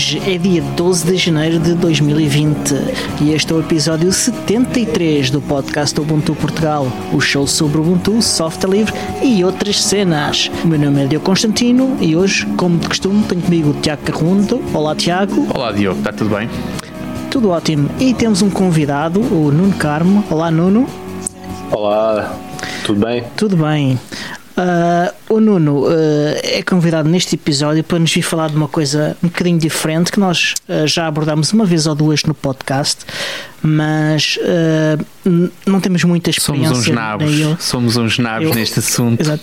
[0.00, 2.74] Hoje é dia 12 de janeiro de 2020
[3.20, 8.70] e este é o episódio 73 do podcast Ubuntu Portugal, o show sobre Ubuntu, software
[8.70, 10.50] livre e outras cenas.
[10.64, 14.00] O meu nome é Diogo Constantino e hoje, como de costume, tenho comigo o Tiago
[14.00, 14.62] Carrundo.
[14.72, 15.46] Olá, Tiago.
[15.54, 16.48] Olá, Diogo, está tudo bem?
[17.30, 17.90] Tudo ótimo.
[18.00, 20.24] E temos um convidado, o Nuno Carmo.
[20.30, 20.88] Olá, Nuno.
[21.70, 22.34] Olá,
[22.86, 23.24] tudo bem?
[23.36, 24.00] Tudo bem.
[25.40, 25.90] O Nuno uh,
[26.42, 30.20] é convidado neste episódio para nos vir falar de uma coisa um bocadinho diferente que
[30.20, 33.06] nós uh, já abordámos uma vez ou duas no podcast,
[33.62, 34.38] mas
[35.66, 36.68] não temos muita experiência.
[36.68, 39.20] Somos uns nabos, somos uns nabos eu, neste assunto.
[39.20, 39.42] Exato.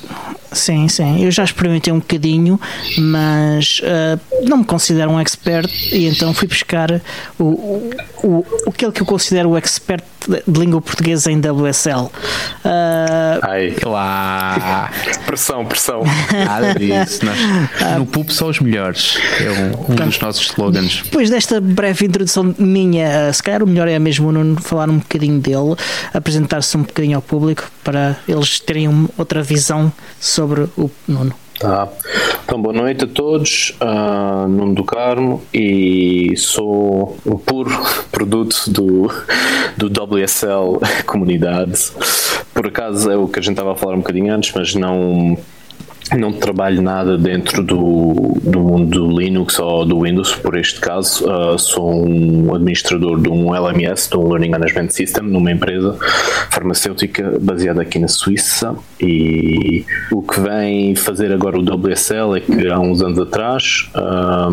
[0.58, 1.23] Sim, sim.
[1.23, 2.59] Eu já experimentei um bocadinho,
[2.97, 6.99] mas uh, não me considero um expert e então fui buscar
[7.38, 12.05] o, o, o, aquele que eu considero o expert de língua portuguesa em WSL.
[12.05, 14.91] Uh, Ai, lá.
[15.25, 16.03] pressão, pressão.
[16.33, 17.25] Nada disso.
[17.25, 17.38] Nós,
[17.97, 19.17] no PUP são os melhores.
[19.39, 21.02] É um, um dos nossos slogans.
[21.03, 24.97] Depois desta breve introdução minha, se calhar o melhor é mesmo o Nuno falar um
[24.97, 25.75] bocadinho dele,
[26.14, 30.47] apresentar-se um bocadinho ao público para eles terem uma, outra visão sobre
[30.78, 31.34] o Nuno.
[31.59, 31.90] Tá.
[32.45, 33.76] Então, boa noite a todos.
[33.81, 37.72] Uh, Nuno do Carmo e sou o puro
[38.12, 39.09] produto do,
[39.76, 41.92] do WSL comunidade.
[42.54, 45.38] Por acaso é o que a gente estava a falar um bocadinho antes, mas não
[46.16, 51.25] não trabalho nada dentro do, do mundo do Linux ou do Windows, por este caso.
[51.30, 55.97] Uh, sou um administrador de um LMS, de um Learning Management System, numa empresa
[56.49, 58.75] farmacêutica baseada aqui na Suíça.
[59.02, 63.89] E o que vem fazer agora o WSL é que há uns anos atrás.
[63.93, 64.49] Ah,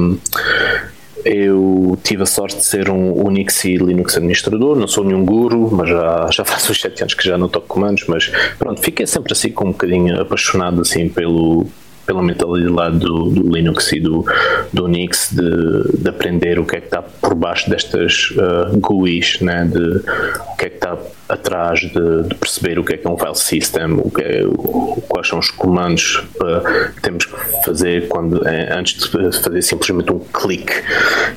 [1.25, 5.71] eu tive a sorte de ser um Unix e Linux administrador, não sou nenhum guru,
[5.73, 9.07] mas já, já faço uns 7 anos que já não toco comandos, mas pronto, fiquei
[9.07, 11.67] sempre assim com um bocadinho apaixonado assim pelo,
[12.07, 14.25] pela mentalidade do, do, Linux e do,
[14.73, 19.41] do Unix de, de, aprender o que é que está por baixo destas uh, GUIs,
[19.41, 19.65] né?
[19.65, 20.99] de o que é que está
[21.29, 24.45] atrás de, de, perceber o que é que é um file system, o que é,
[24.47, 29.63] o, quais são os comandos uh, que temos que fazer quando, é, antes de fazer
[29.63, 30.75] simplesmente um clique.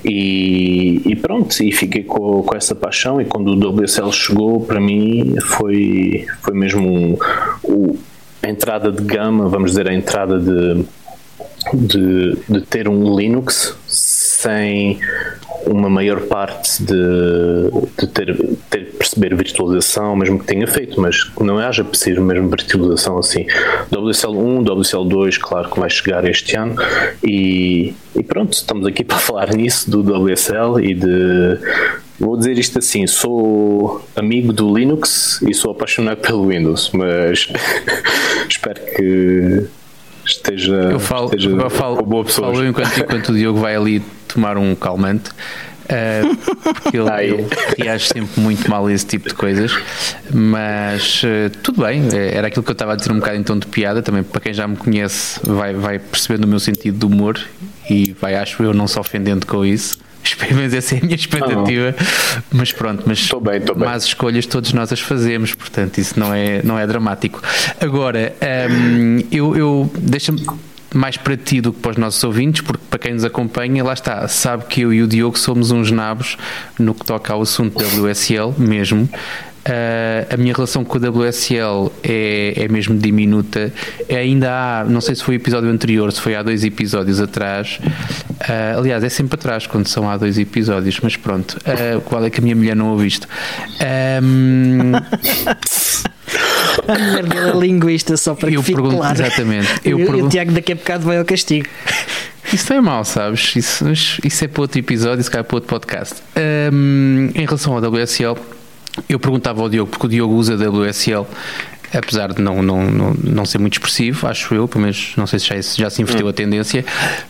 [0.03, 3.21] E, e pronto, e fiquei com, com, essa paixão.
[3.21, 7.17] E quando o WSL chegou, para mim foi, foi mesmo um,
[7.63, 7.97] um,
[8.49, 10.85] entrada de gama, vamos dizer, a entrada de,
[11.73, 14.99] de, de ter um Linux sem
[15.65, 16.93] uma maior parte de,
[17.99, 18.37] de ter,
[18.69, 23.45] ter perceber virtualização, mesmo que tenha feito, mas que não haja preciso mesmo virtualização assim.
[23.91, 26.75] WSL1, WSL2, claro que vai chegar este ano
[27.23, 31.57] e, e pronto, estamos aqui para falar nisso do WSL e de
[32.19, 37.47] Vou dizer isto assim, sou amigo do Linux e sou apaixonado pelo Windows, mas
[38.49, 39.67] espero que
[40.25, 42.51] esteja, eu falo, esteja eu falo, boa pessoa.
[42.51, 45.29] Falo enquanto, enquanto o Diogo vai ali tomar um calmante.
[45.87, 46.35] Uh,
[46.73, 47.47] porque ele, ele,
[47.77, 49.71] reage sempre muito mal a esse tipo de coisas,
[50.33, 53.43] mas uh, tudo bem, eh, era aquilo que eu estava a dizer um bocado em
[53.43, 54.01] tom de piada.
[54.01, 57.39] Também para quem já me conhece, vai, vai percebendo o meu sentido de humor
[57.89, 59.97] e vai, acho eu, não se ofendendo com isso.
[60.55, 61.95] Mas essa é a minha expectativa.
[61.97, 62.43] Oh.
[62.51, 63.87] Mas pronto, mas tô bem, tô bem.
[63.87, 67.41] más escolhas todos nós as fazemos, portanto isso não é, não é dramático.
[67.79, 68.35] Agora,
[68.69, 70.45] um, eu, eu deixa-me
[70.93, 73.93] mais para ti do que para os nossos ouvintes, porque para quem nos acompanha, lá
[73.93, 76.37] está, sabe que eu e o Diogo somos uns nabos
[76.79, 79.09] no que toca ao assunto WSL mesmo.
[79.67, 83.73] Uh, a minha relação com a WSL é, é mesmo diminuta.
[84.09, 87.77] Ainda há, não sei se foi o episódio anterior, se foi há dois episódios atrás.
[87.81, 91.57] Uh, aliás, é sempre atrás quando são há dois episódios, mas pronto.
[91.57, 93.27] Uh, qual é que a minha mulher não ouviste?
[94.21, 94.93] Um,
[96.87, 99.21] a mulher dele é linguista, só para eu que fique pergunto, claro.
[99.21, 99.67] Exatamente.
[99.83, 100.27] Eu, eu pergunto...
[100.27, 101.67] O Tiago daqui a bocado vai ao castigo.
[102.53, 103.53] Isso não é mau, sabes?
[103.57, 103.85] Isso,
[104.23, 106.15] isso é para outro episódio, isso cai para outro podcast.
[106.71, 108.37] Um, em relação ao WSL,
[109.07, 111.25] eu perguntava ao Diogo, porque o Diogo usa WSL,
[111.93, 115.39] apesar de não, não, não, não ser muito expressivo, acho eu, pelo menos não sei
[115.39, 116.29] se já, já se inverteu hum.
[116.29, 116.85] a tendência,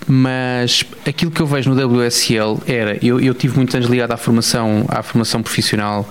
[0.07, 4.17] mas aquilo que eu vejo no WSL era, eu, eu tive muitos anos ligado à
[4.17, 6.07] formação, à formação profissional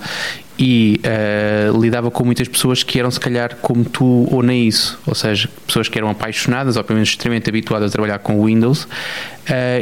[0.57, 4.99] e uh, lidava com muitas pessoas que eram se calhar como tu ou nem isso,
[5.05, 8.83] ou seja, pessoas que eram apaixonadas ou pelo menos extremamente habituadas a trabalhar com Windows
[8.83, 8.87] uh,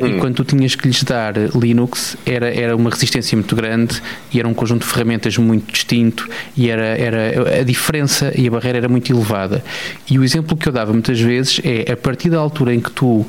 [0.04, 0.07] hum.
[0.07, 4.01] e quando tu tinhas que lhes dar Linux era, era uma resistência muito grande
[4.33, 6.27] e era um conjunto de ferramentas muito distinto
[6.57, 9.63] e era, era a diferença e a barreira era muito elevada
[10.10, 12.92] e o exemplo que eu dava muitas vezes é a partir da altura em que
[12.92, 13.27] tu uh,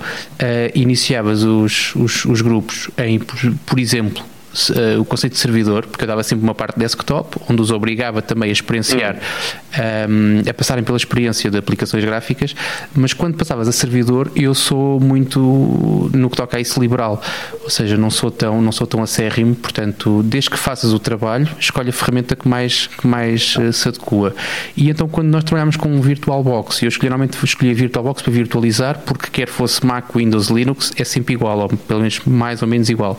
[0.74, 4.35] iniciavas os, os, os grupos em, por, por exemplo
[4.70, 8.22] uh, o conceito de servidor, porque eu dava sempre uma parte desktop, onde os obrigava
[8.22, 9.16] também a experienciar,
[10.08, 12.54] um, a passarem pela experiência de aplicações gráficas,
[12.94, 17.22] mas quando passavas a servidor, eu sou muito, no que toca a isso, liberal,
[17.62, 21.48] ou seja, não sou tão, não sou tão acérrimo, portanto, desde que faças o trabalho,
[21.58, 24.34] escolhe a ferramenta que mais, que mais uh, se adequa.
[24.76, 28.32] E então, quando nós trabalhamos com um VirtualBox, eu escolhi, normalmente escolhi a VirtualBox para
[28.32, 32.68] virtualizar, porque quer fosse Mac, Windows, Linux, é sempre igual, ou pelo menos mais ou
[32.68, 33.18] menos igual.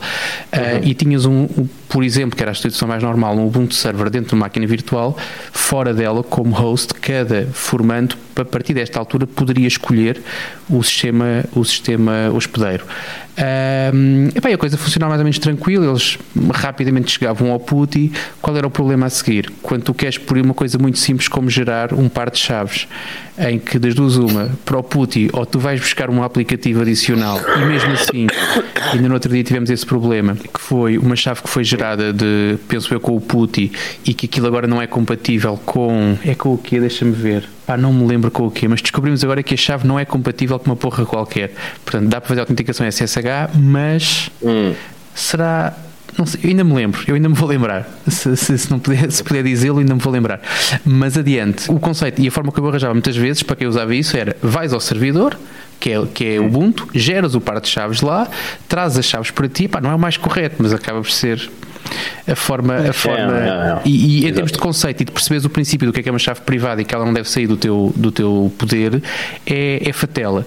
[0.52, 0.88] Uh, uhum.
[0.88, 4.10] E tinhas um, um, por exemplo, que era a instituição mais normal, um Ubuntu server
[4.10, 5.16] dentro de uma máquina virtual,
[5.52, 10.20] fora dela, como host, cada formando, a partir desta altura, poderia escolher
[10.68, 12.84] o sistema, o sistema hospedeiro.
[13.38, 16.18] Um, e bem, a coisa funcionava mais ou menos tranquilo, eles
[16.52, 18.10] rapidamente chegavam ao PUTI.
[18.42, 19.52] Qual era o problema a seguir?
[19.62, 22.88] Quando tu queres por uma coisa muito simples como gerar um par de chaves,
[23.38, 27.40] em que das duas uma, para o PUTI, ou tu vais buscar um aplicativo adicional,
[27.62, 28.26] e mesmo assim,
[28.92, 32.58] ainda no outro dia tivemos esse problema, que foi uma chave que foi gerada de,
[32.66, 33.70] penso eu, com o PUTI,
[34.04, 36.18] e que aquilo agora não é compatível com.
[36.24, 36.80] É com o quê?
[36.80, 37.48] Deixa-me ver.
[37.68, 40.04] Pá, não me lembro com o quê, mas descobrimos agora que a chave não é
[40.06, 41.52] compatível com uma porra qualquer.
[41.84, 44.72] Portanto, dá para fazer autenticação SSH, mas hum.
[45.14, 45.76] será.
[46.16, 47.86] Não sei, eu ainda me lembro, eu ainda me vou lembrar.
[48.08, 50.40] Se, se, se não puder, se puder dizê-lo, ainda me vou lembrar.
[50.82, 53.94] Mas adiante, o conceito e a forma que eu arranjava muitas vezes para quem usava
[53.94, 55.38] isso era: vais ao servidor,
[55.78, 58.26] que é, que é Ubuntu, geras o par de chaves lá,
[58.66, 61.50] traz as chaves para ti, pá, não é o mais correto, mas acaba por ser
[62.26, 63.80] a forma, a forma é, é, é.
[63.84, 66.08] E, e, em termos de conceito e de perceberes o princípio do que é, que
[66.08, 69.02] é uma chave privada e que ela não deve sair do teu, do teu poder,
[69.46, 70.46] é, é fatela.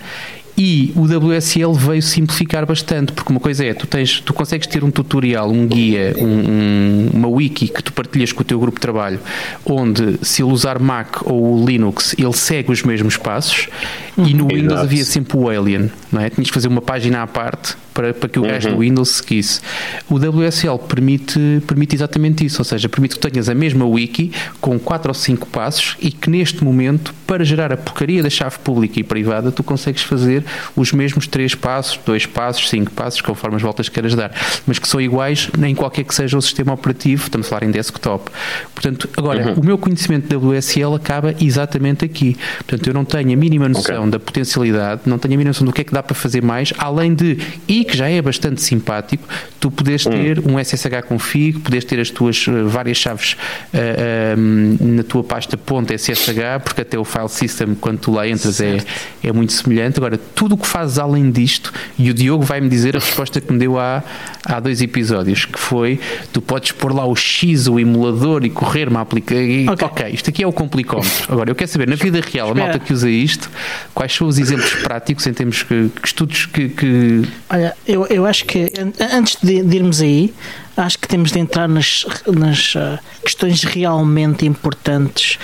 [0.57, 4.83] E o WSL veio simplificar bastante, porque uma coisa é, tu, tens, tu consegues ter
[4.83, 8.77] um tutorial, um guia, um, um, uma wiki que tu partilhas com o teu grupo
[8.77, 9.19] de trabalho,
[9.65, 13.69] onde se ele usar Mac ou Linux, ele segue os mesmos passos,
[14.17, 16.29] e no Windows havia sempre o Alien, não é?
[16.29, 18.75] Tinhas que fazer uma página à parte para, para que o gajo uhum.
[18.75, 19.61] do Windows seguisse.
[20.09, 24.79] O WSL permite, permite exatamente isso, ou seja, permite que tenhas a mesma wiki com
[24.79, 28.99] 4 ou 5 passos e que neste momento, para gerar a porcaria da chave pública
[28.99, 30.43] e privada, tu consegues fazer
[30.75, 34.31] os mesmos 3 passos, 2 passos, 5 passos, conforme as voltas que queiras dar,
[34.65, 37.71] mas que são iguais em qualquer que seja o sistema operativo, estamos a falar em
[37.71, 38.31] desktop.
[38.73, 39.61] Portanto, agora, uhum.
[39.61, 42.37] o meu conhecimento de WSL acaba exatamente aqui.
[42.57, 44.11] Portanto, eu não tenho a mínima noção okay.
[44.11, 46.73] da potencialidade, não tenho a mínima noção do que é que dá para fazer mais,
[46.77, 47.37] além de,
[47.81, 49.27] e que já é bastante simpático,
[49.59, 50.53] tu podes ter hum.
[50.53, 53.35] um SSH config, podes ter as tuas uh, várias chaves
[53.73, 56.29] uh, uh, na tua pasta ponto .ssh,
[56.63, 58.77] porque até o file system, quando tu lá entras, é,
[59.23, 59.97] é muito semelhante.
[59.97, 63.51] Agora, tudo o que fazes além disto, e o Diogo vai-me dizer a resposta que
[63.51, 64.03] me deu há,
[64.45, 65.99] há dois episódios, que foi,
[66.31, 69.41] tu podes pôr lá o X, o emulador e correr uma aplicação.
[69.41, 69.65] Okay.
[69.67, 71.33] ok, isto aqui é o complicómetro.
[71.33, 73.49] Agora, eu quero saber, na vida real, a malta que usa isto,
[73.93, 77.21] quais são os exemplos práticos em termos que, que estudos que, que...
[77.49, 78.71] Olha, eu, eu acho que
[79.13, 80.33] antes de, de irmos aí,
[80.75, 85.37] acho que temos de entrar nas, nas uh, questões realmente importantes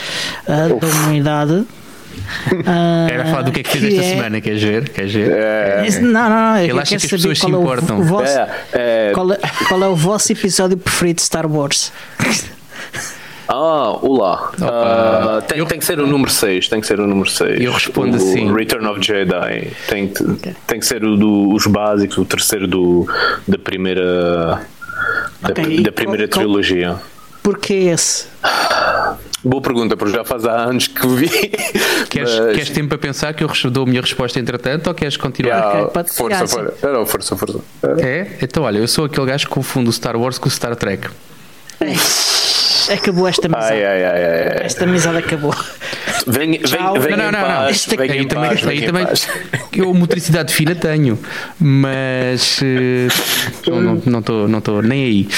[0.43, 1.53] uh, da humanidade.
[1.53, 4.09] Uh, Era falar do que é que fez esta é...
[4.15, 4.89] semana, queres ver?
[4.89, 5.31] Queres ver?
[5.31, 5.89] É...
[6.01, 6.57] Não, não, não.
[6.57, 7.97] Ele acha que as pessoas se importam.
[7.97, 9.11] O, o vosso, é, é...
[9.13, 11.91] Qual, é, qual é o vosso episódio preferido de Star Wars?
[13.47, 14.51] Ah, olá.
[14.55, 15.65] Uh, tem, eu...
[15.65, 16.67] tem que ser o número 6.
[16.67, 17.61] Tem que ser o número 6.
[17.61, 18.53] Eu respondo o assim.
[18.53, 19.71] Return of Jedi.
[19.87, 20.55] Tem, okay.
[20.65, 23.07] tem que ser o dos básicos, o terceiro do,
[23.47, 24.61] da primeira.
[25.49, 25.77] Okay.
[25.77, 26.97] Da, da, primeira qual, trilogia.
[27.41, 28.27] Porquê esse?
[29.43, 31.29] Boa pergunta, porque já faz há anos que vi.
[32.09, 32.55] Queres, mas...
[32.55, 35.57] queres tempo para pensar que eu dou a minha resposta entretanto ou queres continuar?
[35.57, 36.87] Yeah, okay, força, força.
[36.91, 37.59] Não, força, força.
[37.99, 38.37] É?
[38.41, 41.09] Então, olha, eu sou aquele gajo que confunde o Star Wars com o Star Trek.
[42.91, 43.73] Acabou esta amizade.
[43.73, 44.65] Ai, ai, ai, ai.
[44.65, 45.53] Esta amizade acabou.
[46.25, 47.69] Vem, vem, vem não, não, não, não.
[47.69, 49.07] Este vem aí também, paz, aí também
[49.73, 51.17] eu motricidade fina tenho,
[51.59, 53.69] mas uh,
[54.05, 55.29] não estou não não nem aí.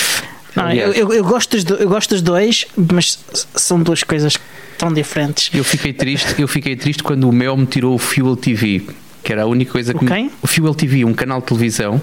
[0.56, 3.20] Não, eu, eu, eu, gosto dos, eu gosto dos dois, mas
[3.56, 4.38] são duas coisas
[4.78, 5.52] tão diferentes.
[5.54, 8.84] Eu fiquei triste, eu fiquei triste quando o Mel me tirou o Fuel TV
[9.24, 10.04] que era a única coisa que.
[10.04, 10.24] Okay.
[10.24, 10.32] Me...
[10.42, 12.02] O Fuel TV, um canal de televisão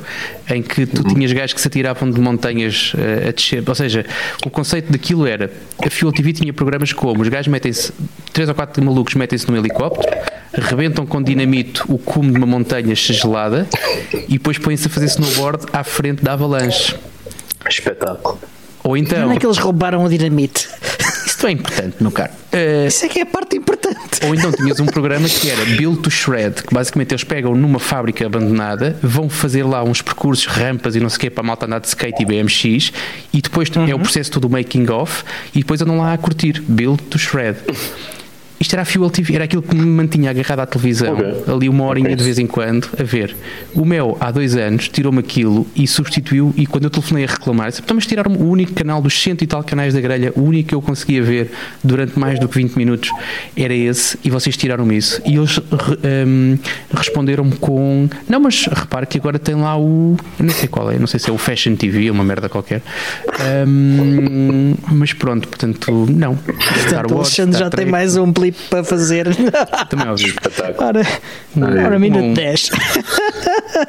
[0.49, 1.15] em que tu uhum.
[1.15, 3.63] tinhas gajos que se atiravam de montanhas uh, a descer.
[3.67, 4.05] Ou seja,
[4.45, 5.51] o conceito daquilo era.
[5.85, 7.93] A Fuel TV tinha programas como os gajos metem-se.
[8.33, 10.15] Três ou quatro malucos metem-se num helicóptero,
[10.53, 13.67] rebentam com dinamite o cume de uma montanha gelada
[14.29, 16.95] e depois põem-se a fazer snowboard à frente da avalanche.
[17.69, 18.39] Espetáculo.
[18.85, 19.19] Ou então.
[19.27, 20.69] Não é que eles roubaram o dinamite.
[21.37, 22.33] Isto é importante no carro.
[22.51, 24.25] Uh, Isso é que é a parte importante.
[24.25, 27.79] Ou então tinhas um programa que era Build to Shred, que basicamente eles pegam numa
[27.79, 31.47] fábrica abandonada, vão fazer lá uns percursos, rampas e não sei o quê para a
[31.47, 32.91] malta andar de skate e BMX,
[33.35, 33.87] e depois uhum.
[33.87, 35.25] é o processo todo making off,
[35.55, 37.59] e depois andam lá a curtir Build to Shred.
[38.59, 41.55] Isto era a Fuel TV, era aquilo que me mantinha agarrado à televisão, Ok.
[41.55, 42.17] ali uma horinha Ok.
[42.17, 43.37] de vez em quando, a ver.
[43.75, 47.69] O Mel, há dois anos, tirou-me aquilo e substituiu, e quando eu telefonei a reclamar,
[47.69, 50.43] disse, "Então, mas tiraram-me o único canal dos cento e tal canais da grelha, o
[50.43, 51.51] único que eu conseguia ver
[51.85, 53.11] durante mais do que 20 minutos
[53.57, 55.21] era esse, e vocês tiraram-me isso.
[55.27, 55.59] E eles
[56.27, 56.59] hum,
[56.95, 61.07] responderam-me com, não, mas repare que agora tem lá o, não sei qual é, não
[61.07, 62.83] sei se é o Fashion TV, uma merda qualquer.
[63.67, 66.37] Hum, mas pronto, portanto, não.
[66.37, 69.27] Portanto, o Alexandre já tem mais um clipe para fazer.
[69.89, 70.27] Também ouvi.
[70.27, 70.89] Espetáculo.
[70.89, 71.03] ora,
[71.87, 72.71] ora, minuto Um- 10.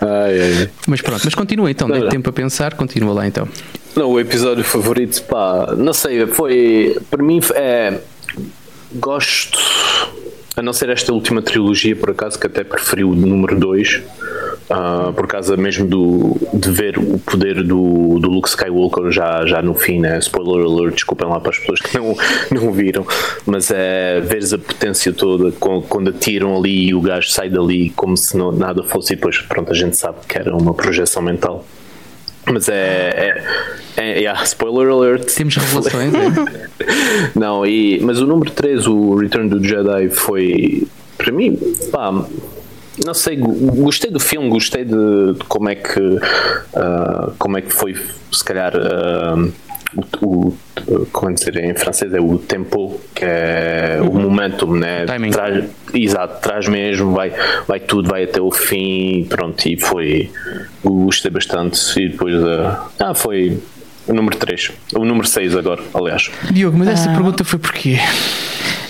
[0.02, 0.70] Ai, ai.
[0.88, 3.48] Mas pronto, mas continua então, dei tempo a pensar, continua lá então.
[3.96, 6.98] Não, o episódio favorito, pá, não sei, foi.
[7.10, 8.00] Para mim, é.
[8.96, 9.58] Gosto.
[10.56, 14.02] A não ser esta última trilogia, por acaso, que até preferi o número 2,
[15.16, 19.74] por causa mesmo do, de ver o poder do, do Luke Skywalker já, já no
[19.74, 20.20] fim, né?
[20.20, 22.16] Spoiler alert, desculpem lá para as pessoas que não,
[22.52, 23.06] não viram,
[23.46, 28.18] mas é veres a potência toda quando atiram ali e o gajo sai dali como
[28.18, 31.66] se não, nada fosse, e depois, pronto, a gente sabe que era uma projeção mental.
[32.52, 33.44] Mas é.
[33.98, 35.26] é, é yeah, spoiler alert.
[35.34, 36.68] Temos revelações, é?
[37.36, 40.88] Não, e, mas o número 3, o Return do Jedi, foi.
[41.18, 41.58] Para mim,
[41.92, 42.26] pá.
[43.06, 46.20] Não sei, go- gostei do filme, gostei de, de como é que.
[46.76, 47.96] ah, como é que foi,
[48.32, 48.74] se calhar.
[48.76, 49.48] ah,
[50.22, 50.58] o, o-
[51.14, 55.32] como é dizer em francês é o tempo que é o momentum né Timing.
[55.32, 57.32] traz, exato traz mesmo vai
[57.68, 60.30] vai tudo vai até o fim pronto e foi
[60.84, 63.58] gostei bastante e depois ah, ah foi
[64.08, 66.92] o número 3 o número 6 agora aliás Diogo, mas Ah.
[66.92, 68.00] essa pergunta foi porquê?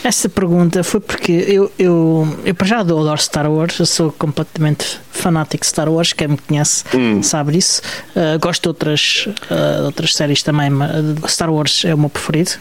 [0.04, 5.00] Essa pergunta foi porque eu, eu, eu para já adoro Star Wars, eu sou completamente
[5.12, 6.84] fanático de Star Wars, quem me conhece
[7.24, 7.82] sabe disso.
[8.16, 10.90] Uh, gosto de outras, uh, outras séries também, mas
[11.32, 12.52] Star Wars é o meu preferido.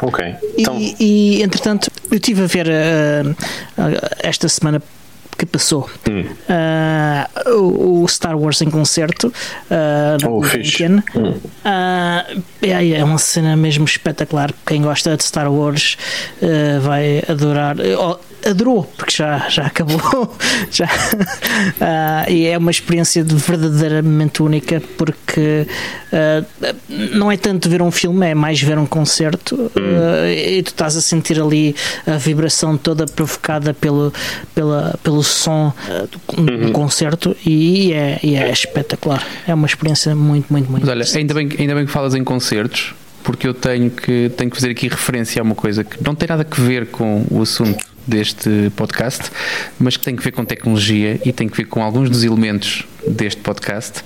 [0.00, 0.24] ok
[0.56, 3.36] E, então e, entretanto, eu estive a ver uh,
[4.20, 4.80] esta semana
[5.40, 6.24] que passou Hum.
[7.48, 10.40] uh, o, o Star Wars em concerto uh, Oh.
[11.16, 11.32] Hum.
[11.64, 14.52] Uh, é, é uma cena mesmo espetacular.
[14.66, 15.96] Quem gosta de Star Wars
[16.42, 17.76] uh, vai adorar.
[17.98, 18.18] Oh,
[18.48, 20.34] adorou, porque já, já acabou.
[20.70, 20.86] já,
[21.80, 25.66] Uh, e é uma experiência de verdadeiramente única, porque
[26.12, 29.54] uh, não é tanto ver um filme, é mais ver um concerto.
[29.56, 31.74] uh, e tu estás a sentir ali
[32.06, 34.12] a vibração toda provocada pelo,
[34.54, 39.26] pela, pelo som uh, do, do concerto, e é, e é espetacular.
[39.46, 42.24] É uma experiência muito, muito, muito Mas olha, ainda bem, ainda bem que falas em
[42.24, 46.14] concertos, porque eu tenho que, tenho que fazer aqui referência a uma coisa que não
[46.14, 49.30] tem nada a ver com o assunto deste podcast,
[49.78, 52.84] mas que tem que ver com tecnologia e tem que ver com alguns dos elementos
[53.06, 54.02] deste podcast.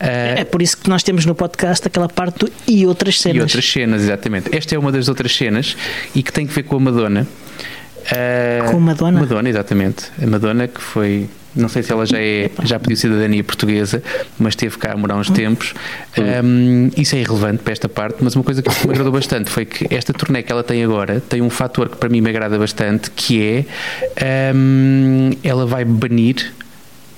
[0.00, 0.06] Ah,
[0.40, 3.36] É por isso que nós temos no podcast aquela parte do e outras cenas.
[3.36, 4.54] E outras cenas, exatamente.
[4.54, 5.76] Esta é uma das outras cenas
[6.14, 7.26] e que tem que ver com a Madonna.
[8.10, 9.20] Ah, Com a Madonna?
[9.20, 10.10] Madonna, exatamente.
[10.22, 11.28] A Madonna que foi.
[11.54, 14.02] Não sei se ela já, é, já pediu cidadania portuguesa,
[14.36, 15.72] mas esteve cá a morar uns tempos.
[16.18, 19.64] Um, isso é irrelevante para esta parte, mas uma coisa que me agradou bastante foi
[19.64, 22.58] que esta turnê que ela tem agora tem um fator que para mim me agrada
[22.58, 23.66] bastante, que
[24.16, 26.52] é um, ela vai banir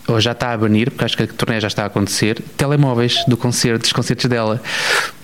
[0.06, 3.24] ou já está a banir, porque acho que a turnê já está a acontecer, telemóveis
[3.26, 4.60] do concerto, dos concertos dela.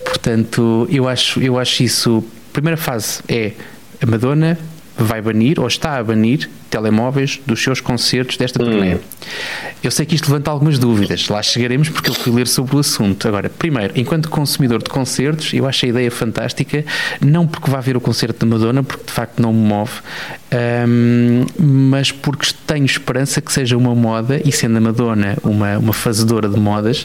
[0.04, 2.24] Portanto, eu acho, eu acho isso.
[2.52, 3.52] Primeira fase é
[4.00, 4.58] a Madonna
[5.04, 8.96] vai banir ou está a banir telemóveis dos seus concertos desta turnê.
[9.82, 12.78] Eu sei que isto levanta algumas dúvidas, lá chegaremos porque eu fui ler sobre o
[12.78, 13.28] assunto.
[13.28, 16.84] Agora, primeiro, enquanto consumidor de concertos, eu acho a ideia fantástica,
[17.20, 19.92] não porque vá ver o concerto da Madonna, porque de facto não me move,
[20.88, 25.92] hum, mas porque tenho esperança que seja uma moda, e sendo a Madonna uma, uma
[25.92, 27.04] fazedora de modas,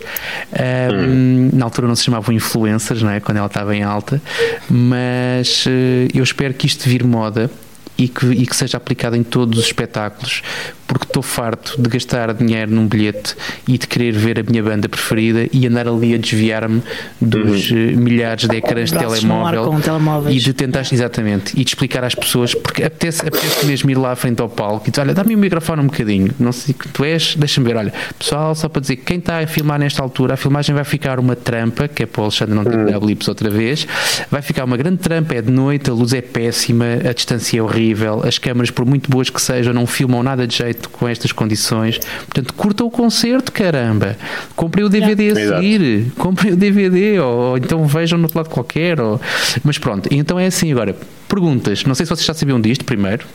[0.54, 3.20] hum, na altura não se chamavam influencers, não é?
[3.20, 4.22] quando ela estava em alta,
[4.70, 7.50] mas eh, eu espero que isto vire moda
[7.98, 10.42] e que, e que seja aplicado em todos os espetáculos,
[10.88, 13.36] porque estou farto de gastar dinheiro num bilhete
[13.68, 16.82] e de querer ver a minha banda preferida e andar ali a desviar-me
[17.20, 22.16] dos eh, milhares de ecrãs de telemóvel e de tentar, exatamente, e de explicar às
[22.16, 25.36] pessoas, porque apetece, apetece mesmo ir lá à frente ao palco e dizer, olha, dá-me
[25.36, 28.82] o microfone um bocadinho, não sei que tu és, deixa-me ver, olha, pessoal, só para
[28.82, 32.04] dizer que quem está a filmar nesta altura, a filmagem vai ficar uma trampa, que
[32.04, 33.86] é para o Alexandre não ter que dar blips outra vez,
[34.32, 37.62] vai ficar uma grande trampa, é de noite, a luz é péssima, a distância é
[37.62, 37.87] horrível,
[38.24, 42.00] as câmaras, por muito boas que sejam, não filmam nada de jeito com estas condições,
[42.00, 44.18] portanto, curta o concerto, caramba,
[44.56, 45.62] comprem o DVD a Exato.
[45.62, 49.20] seguir, comprem o DVD, ou, ou então vejam no outro lado qualquer, ou...
[49.64, 50.96] mas pronto, então é assim agora,
[51.28, 53.26] perguntas, não sei se vocês já sabiam disto primeiro,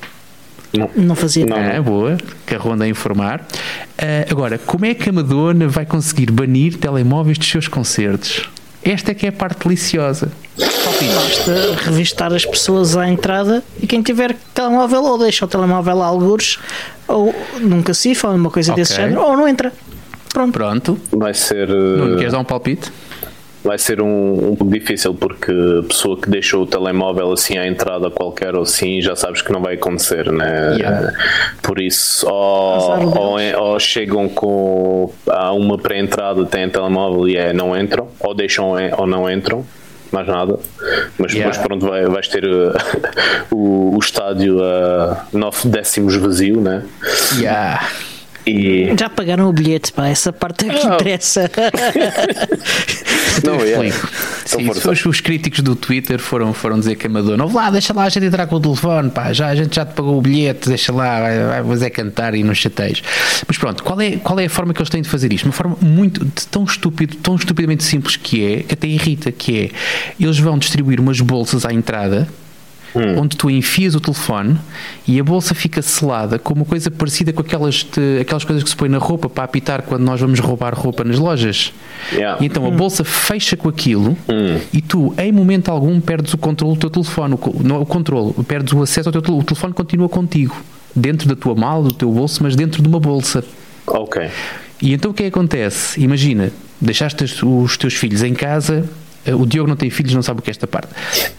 [0.97, 1.15] Não.
[1.15, 1.57] Fazia Não.
[1.57, 2.17] ah, boa,
[2.47, 3.47] que a Ronda a informar.
[3.99, 8.49] Ah, agora, como é que a Madonna vai conseguir banir telemóveis dos seus concertos?
[8.85, 10.31] Esta é que é a parte deliciosa.
[10.59, 16.07] Basta revistar as pessoas à entrada e quem tiver telemóvel ou deixa o telemóvel a
[16.07, 16.59] algures
[17.09, 19.05] ou nunca se ou uma coisa desse Ok.
[19.05, 19.73] género ou não entra.
[20.33, 20.53] Pronto.
[20.53, 20.99] Pronto.
[21.13, 21.69] Vai ser.
[21.69, 22.91] eh, Nuno, queres dar um palpite?
[23.63, 27.67] Vai ser um, um pouco difícil porque a pessoa que deixou o telemóvel assim à
[27.67, 30.77] entrada qualquer ou assim já sabes que não vai acontecer, né?
[30.77, 31.13] Yeah.
[31.63, 37.79] Por isso, ou, ou, ou chegam com há uma pré-entrada, têm telemóvel e é não
[37.79, 39.65] entram, ou deixam ou não entram.
[40.11, 40.59] Mais nada,
[41.17, 41.63] mas depois Yeah.
[41.63, 42.75] pronto, vai, vais ter uh,
[43.51, 46.83] o, o estádio a 9 décimos vazio, né?
[47.39, 47.89] Yeah.
[48.47, 50.95] E Já pagaram o bilhete, pá, essa parte é que Ah.
[50.95, 51.51] interessa.
[53.45, 53.89] não, é.
[53.89, 53.93] Então
[54.45, 57.93] Sim, os, os críticos do Twitter foram, foram dizer que a Madonna, "Ouve lá, deixa
[57.95, 60.21] lá a gente entrar com o telefone, pá, já, a gente já te pagou o
[60.21, 63.03] bilhete, deixa lá, vai, vai mas é cantar e não chateios.
[63.47, 65.45] Mas pronto, qual é, qual é a forma que eles têm de fazer isto?
[65.47, 69.71] Uma forma muito, tão estúpido, tão estupidamente simples que é, que até irrita, que é,
[70.23, 72.29] eles vão distribuir umas bolsas à entrada,
[72.95, 74.57] onde tu enfias o telefone
[75.09, 78.69] e a bolsa fica selada com uma coisa parecida com aquelas, de- aquelas coisas que
[78.71, 81.73] se põe na roupa para apitar quando nós vamos roubar roupa nas lojas.
[82.13, 82.43] Yeah.
[82.43, 84.17] E então a bolsa fecha com aquilo
[84.73, 87.35] e tu, em momento algum, perdes o controle do teu telefone.
[87.35, 89.43] O, não, o controle, perdes o acesso ao teu telefone.
[89.43, 90.55] O telefone continua contigo,
[90.95, 93.43] dentro da tua mala, do teu bolso, mas dentro de uma bolsa.
[93.87, 94.29] Ok.
[94.81, 96.01] E então o que é que acontece?
[96.01, 98.85] Imagina, deixaste os teus filhos em casa.
[99.27, 100.89] Eh, O Diogo não tem filhos, não sabe o que é esta parte.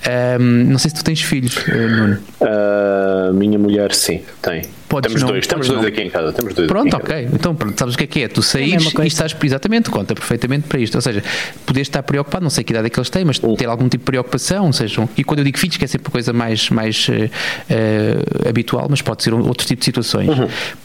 [0.08, 2.18] Ahm, não sei se tu tens filhos, eh, Nuno.
[2.42, 4.64] A minha mulher, sim, tem.
[4.94, 5.88] Podes temos não- dois, temos dois não.
[5.88, 6.32] aqui em casa.
[6.34, 7.30] Temos dois Pronto, aqui em ok.
[7.34, 8.28] Então, pronto, sabes o que é que é?
[8.28, 9.04] Tu a saís coisa.
[9.04, 10.96] e estás exatamente, conta perfeitamente para isto.
[10.96, 11.24] Ou seja,
[11.66, 14.04] podes estar preocupado, não sei que idade é que eles têm, mas ter algum tipo
[14.04, 14.68] de preocupação.
[14.68, 18.18] Ou seja, e quando eu digo filhos, que é sempre a coisa mais, mais eh,
[18.48, 20.30] habitual, mas pode ser um- outro tipo de situações.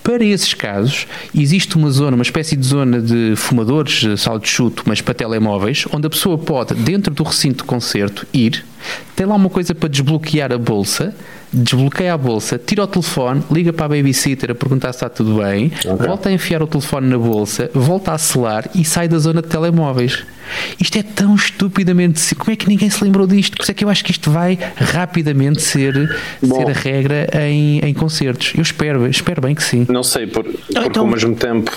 [0.03, 4.49] Para esses casos, existe uma zona, uma espécie de zona de fumadores, eh, sala de
[4.49, 8.65] chuto, mas para telemóveis, onde a pessoa pode, dentro do recinto de concerto, ir,
[9.15, 11.15] tem lá uma coisa para desbloquear a bolsa.
[11.51, 15.43] Desbloqueia a bolsa, tira o telefone, liga para a babysitter a perguntar se está tudo
[15.43, 15.71] bem,
[16.07, 19.49] volta a enfiar o telefone na bolsa, volta a selar e sai da zona de
[19.49, 20.25] telemóveis.
[20.81, 22.35] Isto é tão estupidamente.
[22.35, 23.57] Como é que ninguém se lembrou disto?
[23.57, 25.93] Por isso é que eu acho que isto vai rapidamente ser,
[26.43, 26.57] Bom.
[26.57, 28.53] ser a regra em, em concertos.
[28.55, 29.87] Eu espero, espero bem que sim.
[29.91, 31.71] Não sei, por, porque então- ao mesmo tempo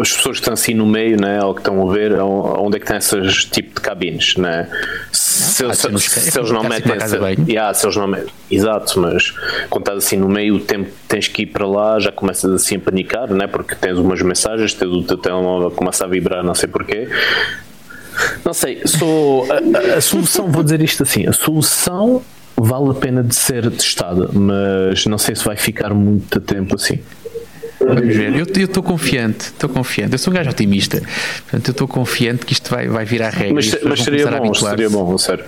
[0.00, 2.80] as pessoas que estão assim no meio, né, ou que estão a ver, onde é
[2.80, 4.68] que tem esses tipo de cabines, né?
[5.12, 7.16] Se, pode se- se- se eles não metem essa.
[7.48, 9.32] Yeah, se eles não metem, exato, mas
[9.70, 12.76] quando estás assim no meio, o tempo tens que ir para lá, já começas assim
[12.76, 13.46] a panicar, né?
[13.46, 17.08] Porque tens umas mensagens, tens o teu telemóvel começa a vibrar, não sei porquê.
[18.44, 19.56] Não sei, sou a,
[19.94, 22.22] a- a solução, vou dizer isto assim, a solução
[22.56, 26.98] vale a pena de ser testada, mas não sei se vai ficar muito tempo assim.
[27.94, 28.34] Vamos ver.
[28.36, 30.12] Eu estou confiante, estou confiante.
[30.12, 31.00] Eu sou um gajo otimista.
[31.42, 33.54] Portanto, eu estou confiante que isto vai, vai virar regra.
[33.54, 35.44] Mas, mas seria bom, seria bom, sério.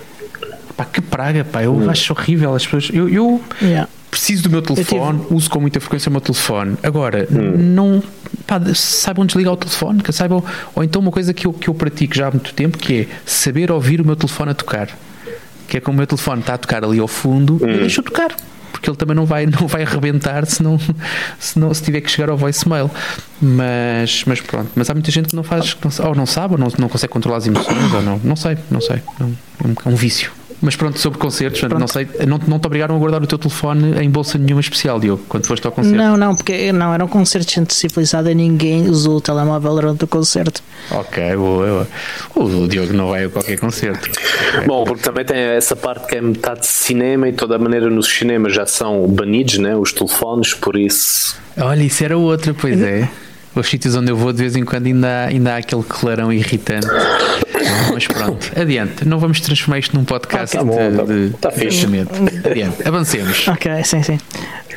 [0.77, 1.63] Pá, que praga, pá.
[1.63, 2.89] Eu acho horrível as pessoas.
[2.93, 3.87] Eu, eu Yeah.
[4.11, 6.77] preciso do meu telefone, uso com muita frequência o meu telefone.
[6.83, 8.03] Agora, não.
[8.47, 10.43] Pá, saibam desligar o telefone, que saibam.
[10.75, 13.07] Ou então uma coisa que eu, que eu pratico já há muito tempo, que é
[13.27, 14.89] saber ouvir o meu telefone a tocar.
[15.69, 18.35] Que é como o meu telefone está a tocar ali ao fundo, eu deixo tocar.
[18.73, 20.79] Porque ele também não vai, não vai arrebentar se, não,
[21.39, 22.91] se, não, se tiver que chegar ao voicemail.
[23.41, 24.71] Mas, mas pronto.
[24.75, 27.39] Mas há muita gente que não faz, ou não sabe, ou não, não consegue controlar
[27.39, 28.21] as emoções, ou não.
[28.23, 29.03] Não sei, não sei.
[29.19, 30.33] É um, é um, é um vício.
[30.63, 33.39] Mas pronto, sobre concertos, portanto, não sei, não, não te obrigaram a guardar o teu
[33.39, 35.97] telefone em bolsa nenhuma especial, Diogo, quando foste ao concerto.
[35.97, 39.75] Não, não, porque não, era um concerto de gente civilizada e ninguém usou o telemóvel
[39.75, 40.63] durante o concerto.
[40.91, 41.87] Ok, boa,
[42.35, 42.47] boa.
[42.63, 44.11] O Diogo não vai a qualquer concerto.
[44.67, 47.89] Bom, porque também tem essa parte que é metade de cinema e toda a maneira
[47.89, 49.75] nos cinemas já são banidos, né?
[49.75, 51.37] Os telefones, por isso.
[51.59, 53.09] Olha, isso era outra, pois é.
[53.61, 56.33] Os sítios onde eu vou de vez em quando ainda há, ainda há aquele clarão
[56.33, 56.87] irritante.
[57.93, 59.07] Mas pronto, adiante.
[59.07, 61.65] Não vamos transformar isto num podcast Ah, tá bom, tá- de, de tá fixe.
[61.87, 62.11] pensamento.
[62.49, 63.49] Adiante, avancemos.
[63.49, 64.19] Ok, sim, sim.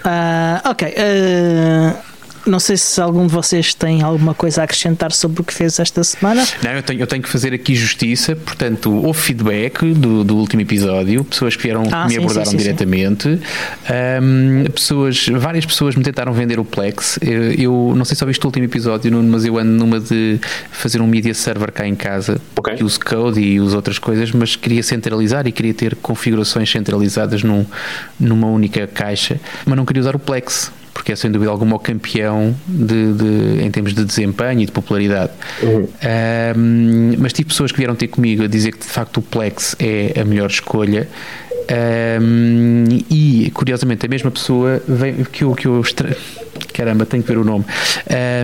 [0.03, 0.93] Ah, ok.
[0.97, 1.95] ah,
[2.45, 5.79] não sei se algum de vocês tem alguma coisa a acrescentar sobre o que fez
[5.79, 6.45] esta semana.
[6.63, 10.61] Não, eu tenho, eu tenho que fazer aqui justiça, portanto, houve feedback do, do último
[10.61, 12.63] episódio, pessoas que vieram Ah, me sim, abordaram sim, sim, sim.
[12.63, 13.39] diretamente,
[13.89, 17.19] Ahm, pessoas, várias pessoas me tentaram vender o Plex.
[17.21, 20.39] Eu, eu não sei se ouviste o último episódio, Nuno, mas eu ando numa de
[20.71, 22.75] fazer um media server cá em casa, Ok.
[22.75, 27.43] que uso Code e uso outras coisas, mas queria centralizar e queria ter configurações centralizadas
[27.43, 27.65] num,
[28.19, 30.71] numa única caixa, mas não queria usar o Plex.
[30.93, 34.71] Porque é sem dúvida alguma o campeão de, de- em termos de desempenho e de
[34.71, 35.31] popularidade.
[36.01, 39.75] Ahm, mas tive pessoas que vieram ter comigo a dizer que de facto o Plex
[39.79, 41.07] é a melhor escolha.
[41.69, 45.81] Ahm, e curiosamente a mesma pessoa veio, que eu, que eu
[46.73, 47.65] caramba, tenho que ver o nome.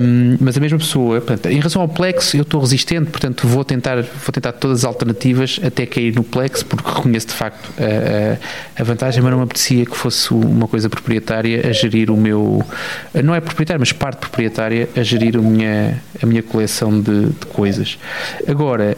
[0.01, 3.63] Um, mas a mesma pessoa, portanto, em relação ao Plex, eu estou resistente, portanto vou
[3.63, 8.81] tentar, vou tentar todas as alternativas até cair no Plex, porque reconheço de facto a,
[8.81, 12.63] a, vantagem, mas não me apetecia que fosse uma coisa proprietária a gerir o meu,
[13.23, 17.45] não é proprietária, mas parte proprietária a gerir a minha, a minha coleção de, de
[17.47, 17.97] coisas.
[18.47, 18.97] Agora,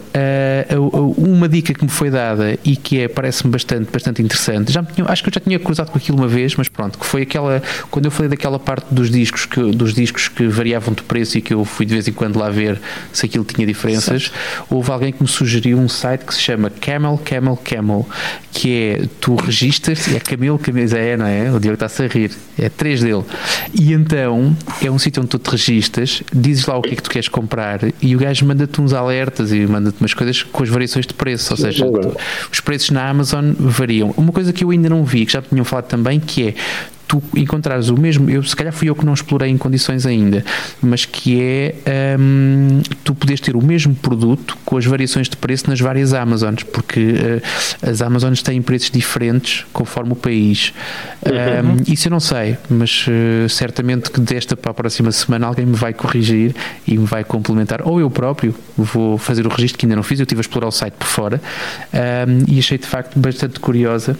[0.77, 4.83] uh, uma dica que me foi dada e que é, parece-me bastante, bastante interessante, já
[4.83, 7.23] tinha, acho que eu já tinha cruzado com aquilo uma vez, mas pronto, que foi
[7.23, 11.37] aquela, quando eu falei daquela parte dos discos que, dos discos que variavam de preço
[11.37, 12.79] e que eu fui de vez em quando lá ver
[13.13, 14.31] se aquilo tinha diferenças,
[14.69, 18.07] houve alguém que me sugeriu um site que se chama Camel Camel Camel,
[18.51, 21.51] que é tu registas, é Camel Camel, é, não é?
[21.51, 23.23] O Diogo está-se a rir, é três dele.
[23.73, 27.03] E então é um sítio onde tu te registas, dizes lá o que é que
[27.03, 30.69] tu queres comprar e o gajo manda-te uns alertas e manda-te umas coisas com as
[30.69, 32.17] variações de preço, ou seja, tu,
[32.51, 34.13] os preços na Amazon variam.
[34.17, 36.55] Uma coisa que eu ainda não vi, que já tinham falado também, que é
[37.11, 40.45] tu encontrares o mesmo, eu se calhar fui eu que não explorei em condições ainda,
[40.81, 41.75] mas que é
[42.17, 46.63] um, tu podes ter o mesmo produto com as variações de preço nas várias Amazons,
[46.63, 50.73] porque uh, as Amazons têm preços diferentes conforme o país.
[51.25, 51.71] Uhum.
[51.71, 55.65] Um, isso eu não sei, mas uh, certamente que desta para a próxima semana alguém
[55.65, 56.55] me vai corrigir
[56.87, 60.17] e me vai complementar, ou eu próprio vou fazer o registro que ainda não fiz,
[60.17, 61.41] eu estive a explorar o site por fora
[61.93, 64.15] um, e achei de facto bastante curiosa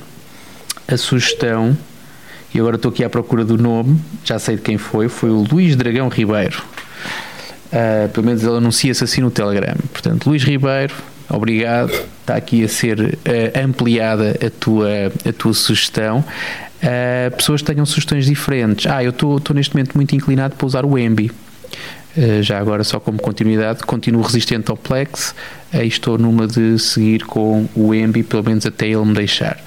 [0.89, 1.77] a sugestão
[2.53, 5.45] e agora estou aqui à procura do nome, já sei de quem foi, foi o
[5.49, 6.61] Luís Dragão Ribeiro.
[7.71, 9.75] Uh, pelo menos ele anuncia-se assim no Telegram.
[9.93, 10.93] Portanto, Luís Ribeiro,
[11.29, 11.91] obrigado.
[12.19, 14.89] Está aqui a ser uh, ampliada a tua,
[15.25, 16.19] a tua sugestão.
[16.83, 18.85] Uh, pessoas que tenham sugestões diferentes.
[18.87, 21.31] Ah, eu estou neste momento muito inclinado para usar o Embi.
[22.41, 25.33] Já agora, só como continuidade, continuo resistente ao Plex
[25.73, 29.57] e estou numa de seguir com o Embi, pelo menos até ele me deixar.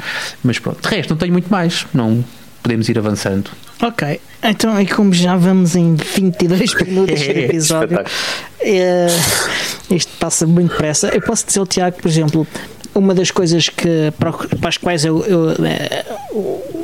[0.42, 1.86] Mas pronto, de resto, não tenho muito mais.
[1.94, 2.22] Não,
[2.64, 3.50] podemos ir avançando.
[3.82, 7.98] Ok, então e como já vamos em 22 minutos de episódio,
[8.60, 9.06] é,
[9.90, 11.08] isto passa muito depressa.
[11.08, 12.46] Eu posso dizer ao Tiago, por exemplo,
[12.94, 14.32] uma das coisas que, para,
[14.66, 16.06] as quais eu, eu é,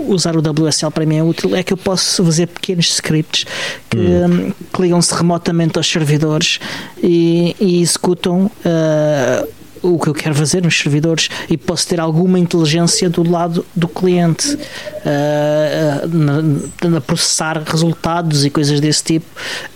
[0.07, 3.47] usar o WSL para mim é útil é que eu posso fazer pequenos scripts
[3.89, 4.53] que, hum.
[4.73, 6.61] que ligam-se remotamente aos servidores
[7.03, 12.39] e, e executam uh, o que eu quero fazer nos servidores e posso ter alguma
[12.39, 19.27] inteligência do lado do cliente uh, na, na, processar resultados e coisas desse tipo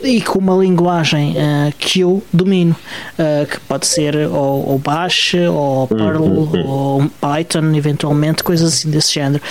[0.03, 2.77] e com uma linguagem uh, que eu domino
[3.19, 6.67] uh, que pode ser ou, ou Bash ou Perl uhum.
[6.67, 9.43] ou Python eventualmente coisas assim desse género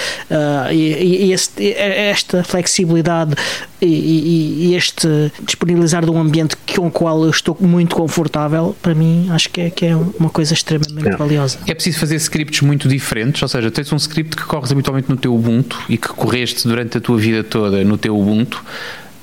[0.71, 3.35] e, e este, esta flexibilidade
[3.81, 8.93] e, e, este disponibilizar de um ambiente com o qual eu estou muito confortável para
[8.93, 11.15] mim acho que é, que é uma coisa coisa extremamente é.
[11.15, 11.57] valiosa.
[11.65, 15.15] É preciso fazer scripts muito diferentes, ou seja, tens um script que corres habitualmente no
[15.15, 18.63] teu Ubuntu e que correste durante a tua vida toda no teu Ubuntu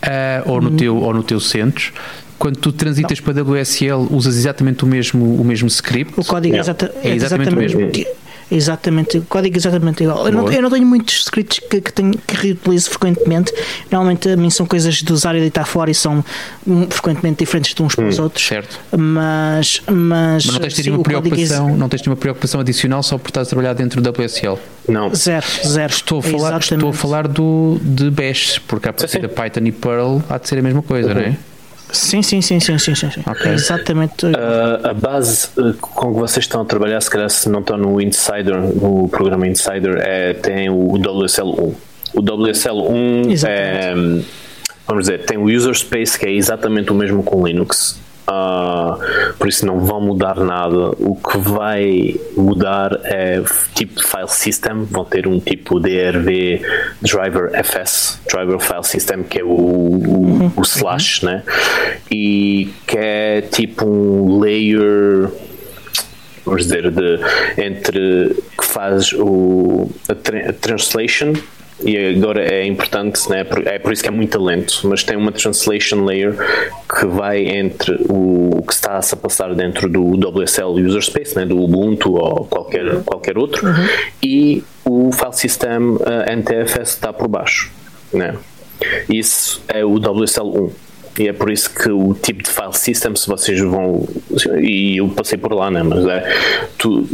[0.03, 0.77] uh, ou, no hum.
[0.77, 1.93] teu, ou no teu CentOS
[2.39, 3.35] quando tu transitas não.
[3.35, 6.15] para WSL usas exatamente o mesmo, o mesmo script?
[6.17, 8.17] O código é, exata, é exatamente, exatamente, o mesmo.
[8.51, 10.27] Exatamente, o código é exatamente igual.
[10.27, 13.53] Eu não, eu não, tenho muitos scripts que, que, tenho, que reutilizo frequentemente.
[13.91, 16.25] Normalmente a mim são coisas de usar e deitar fora e são
[16.67, 18.45] hum, frequentemente diferentes de uns para os hum, outros.
[18.45, 18.81] Certo.
[18.97, 23.29] Mas, mas, mas não tens sim, uma preocupação, não tens nenhuma preocupação adicional só por
[23.29, 24.59] estás a trabalhar dentro do WSL?
[24.89, 25.15] Não.
[25.15, 25.93] Zero, zero.
[25.93, 29.73] Estou a falar, estou a falar do, de Bash, porque a partir da Python e
[29.73, 31.15] Perl há de ser a mesma coisa, uhum.
[31.15, 31.37] não é?
[31.93, 33.09] Sim, sim, sim, sim, sim, sim.
[33.27, 33.53] Okay.
[33.53, 34.27] exatamente.
[34.27, 37.77] Uh, a base uh, com que vocês estão a trabalhar, se calhar se não estão
[37.77, 41.75] no Insider, no programa Insider, é, tem o WSL1.
[42.13, 43.95] O WSL1 é,
[44.87, 47.99] vamos dizer, tem o user space que é exatamente o mesmo com Linux
[48.31, 50.91] Uh, por isso não vão mudar nada.
[50.99, 53.43] O que vai mudar é
[53.75, 54.85] tipo de file system.
[54.85, 56.63] Vão ter um tipo DRV
[57.03, 60.53] driver FS, driver file system, que é o, o, uhum.
[60.57, 61.43] o slash, né?
[62.11, 65.31] E que é tipo um layer
[66.45, 67.21] vamos dizer, de,
[67.59, 71.33] entre que faz o, a, tra a translation
[71.83, 73.47] e agora é importante, né?
[73.67, 76.35] é por isso que é muito lento, mas tem uma translation layer
[76.99, 81.47] que vai entre o que está a passar dentro do WSL user space, né?
[81.47, 83.89] do Ubuntu ou qualquer, qualquer outro, uhum.
[84.23, 87.71] e o file system uh, NTFS está por baixo.
[88.13, 88.37] Né?
[89.09, 90.71] Isso é o WSL1.
[91.19, 94.09] E é por isso que o tipo de file system, se vocês vão.
[94.61, 95.83] E eu passei por lá, né?
[95.83, 96.37] mas é.
[96.79, 97.07] Tu,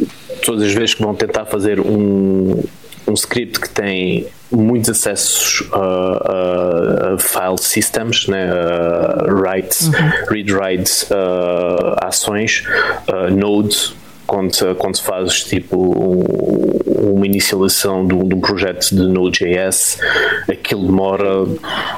[0.44, 2.62] todas as vezes que vão tentar fazer um,
[3.06, 8.48] um script que tem muitos acessos a, a file systems, né,
[9.28, 9.92] writes, uhum.
[10.28, 11.08] read writes,
[12.02, 12.62] ações,
[13.32, 13.94] nodes,
[14.26, 15.76] quando, quando fazes tipo
[17.00, 19.98] uma inicialização de um, de um projeto de Node.js,
[20.50, 21.46] aquilo demora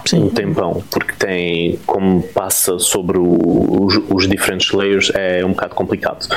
[0.04, 0.24] Sim.
[0.24, 5.74] um tempão, porque tem, como passa sobre o, os, os diferentes layers, é um bocado
[5.74, 6.28] complicado.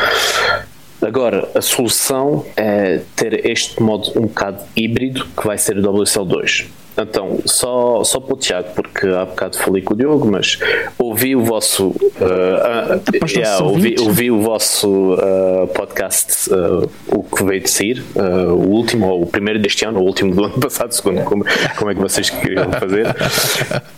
[1.01, 6.67] Agora, a solução é ter este modo um bocado híbrido que vai ser o WSL2.
[6.97, 10.60] Então, só, só para o Tiago, porque há bocado falei com o Diogo, mas
[10.99, 17.43] ouvi o vosso uh, uh, yeah, ouvi, ouvi, o vosso uh, podcast, uh, o que
[17.43, 20.91] veio de sair, o último, ou o primeiro deste ano, o último do ano passado,
[20.91, 21.45] segundo como,
[21.77, 23.08] como é que vocês queriam fazer.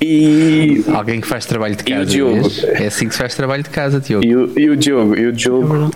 [0.02, 2.06] E alguém que faz trabalho de casa.
[2.06, 4.26] Diogo, é assim que se faz trabalho de casa, Diogo.
[4.26, 5.92] E o, e o Diogo, e o Diogo,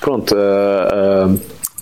[0.00, 0.34] pronto.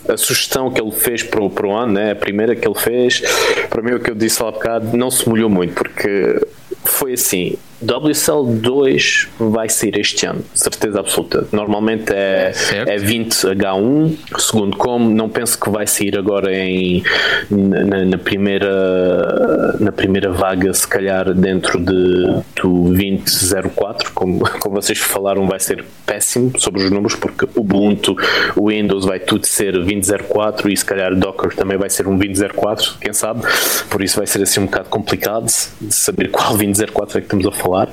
[0.06, 2.78] A sugestão que ele fez para o, para o ano, né, a primeira que ele
[2.78, 3.22] fez,
[3.68, 6.40] para mim o que eu disse lá há bocado, não se molhou muito, porque
[6.84, 11.46] foi assim, WSL 2 vai sair este ano, certeza absoluta.
[11.52, 12.52] Normalmente é,
[12.86, 17.04] é 20H1, segundo como, não penso que vai sair agora em,
[17.50, 24.98] na, na, primeira, na primeira vaga, se calhar dentro de, do 2004, como, como vocês
[24.98, 28.16] falaram, vai ser péssimo sobre os números, porque o Ubuntu,
[28.56, 32.96] o Windows vai tudo ser 2004 e se calhar Docker também vai ser um 2004,
[33.00, 33.42] quem sabe,
[33.88, 37.46] por isso vai ser assim um bocado complicado de saber qual 2004 é que estamos
[37.46, 37.88] a falar falar,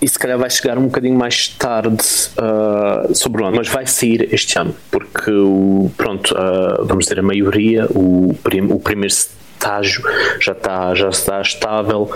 [0.00, 2.04] e se calhar vai chegar um bocadinho mais tarde
[2.38, 7.18] uh, sobre o ano, mas vai sair este ano, porque o, pronto, uh, vamos dizer,
[7.18, 10.02] a maioria, o, prim, o primeiro estágio
[10.40, 12.10] já está, já está estável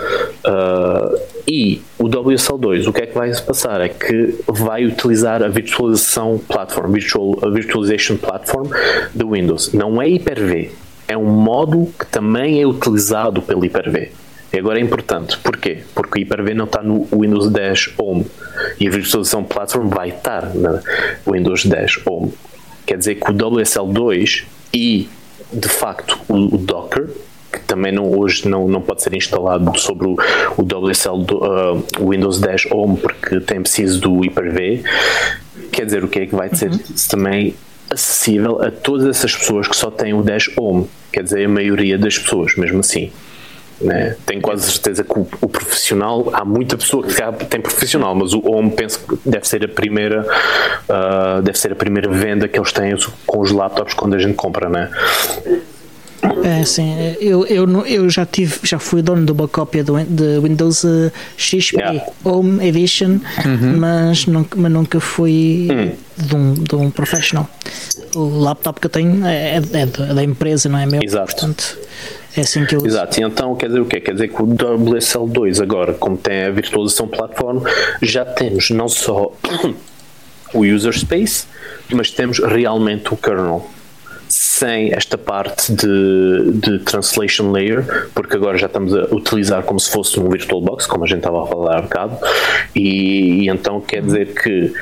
[0.45, 3.81] uh, e o WSL2 o que é que vai se passar?
[3.81, 8.69] É que vai utilizar a virtualização platform virtual, a virtualization platform
[9.13, 9.73] do Windows.
[9.73, 10.71] Não é Hyper-V
[11.05, 14.22] é um modo que também é utilizado pelo Hyper-V
[14.53, 15.37] e agora é importante.
[15.39, 15.79] Porquê?
[15.95, 18.25] Porque o Hyper-V não está no Windows 10 Home
[18.79, 20.79] e a virtualização platform vai estar no
[21.25, 22.31] Windows 10 Home.
[22.85, 25.09] Quer dizer que o WSL2 e,
[25.51, 27.09] de facto, o, Docker,
[27.51, 30.17] que também não, hoje não, não pode ser instalado sobre o,
[30.55, 34.83] o WSL do, uh, Windows 10 Home porque tem preciso do Hyper-V,
[35.71, 36.79] quer dizer o que é que vai ser uhum.
[37.09, 37.55] também
[37.89, 41.97] acessível a todas essas pessoas que só têm o 10 Home, quer dizer a maioria
[41.97, 43.11] das pessoas, mesmo assim.
[43.81, 44.15] Né?
[44.25, 48.39] Tenho quase certeza que o, o, profissional, há muita pessoa que tem profissional, mas o
[48.45, 50.25] home penso que deve ser a primeira,
[50.89, 54.35] uh, deve ser a primeira venda que eles têm com os laptops quando a gente
[54.35, 54.89] compra, né?
[56.43, 60.39] É, sim, eu, eu, eu já tive, já fui dono de uma cópia do, de
[60.39, 62.05] Windows uh, XP yeah.
[62.23, 63.77] Home Edition, uhum.
[63.77, 65.91] mas, nunca, mas nunca fui uhum.
[66.17, 67.49] de, um, de um professional.
[68.15, 71.01] O laptop que eu tenho é, é, é da empresa, não é meu.
[71.03, 71.33] Exato.
[71.33, 71.77] Portanto,
[72.37, 73.99] é assim que eu Exato, e então quer dizer o quê?
[73.99, 77.61] Quer dizer que o WSL2 agora, como tem a virtualização plataforma,
[78.01, 79.31] já temos não só
[80.53, 81.45] o user space,
[81.91, 83.69] mas temos realmente o kernel
[84.33, 89.91] sem esta parte de, de translation layer, porque agora já estamos a utilizar como se
[89.91, 92.17] fosse um VirtualBox, como a gente estava a falar há bocado,
[92.75, 94.73] e, e então quer dizer que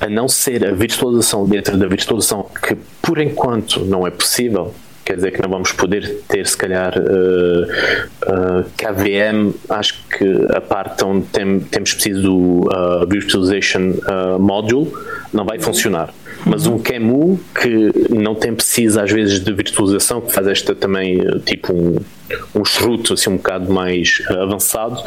[0.00, 5.16] a não ser a virtualização dentro da virtualização, que por enquanto não é possível, quer
[5.16, 7.62] dizer que não vamos poder ter, se calhar, uh,
[8.32, 9.52] uh, KVM.
[9.68, 12.36] Acho que a parte onde tem, temos preciso do
[12.68, 13.92] uh, Virtualization
[14.40, 14.90] Module
[15.32, 16.12] não vai funcionar.
[16.46, 21.18] Mas um QEMU que não tem preciso, às vezes, de virtualização, que faz esta também,
[21.44, 21.96] tipo, um,
[22.54, 25.02] um charuto assim um bocado mais avançado,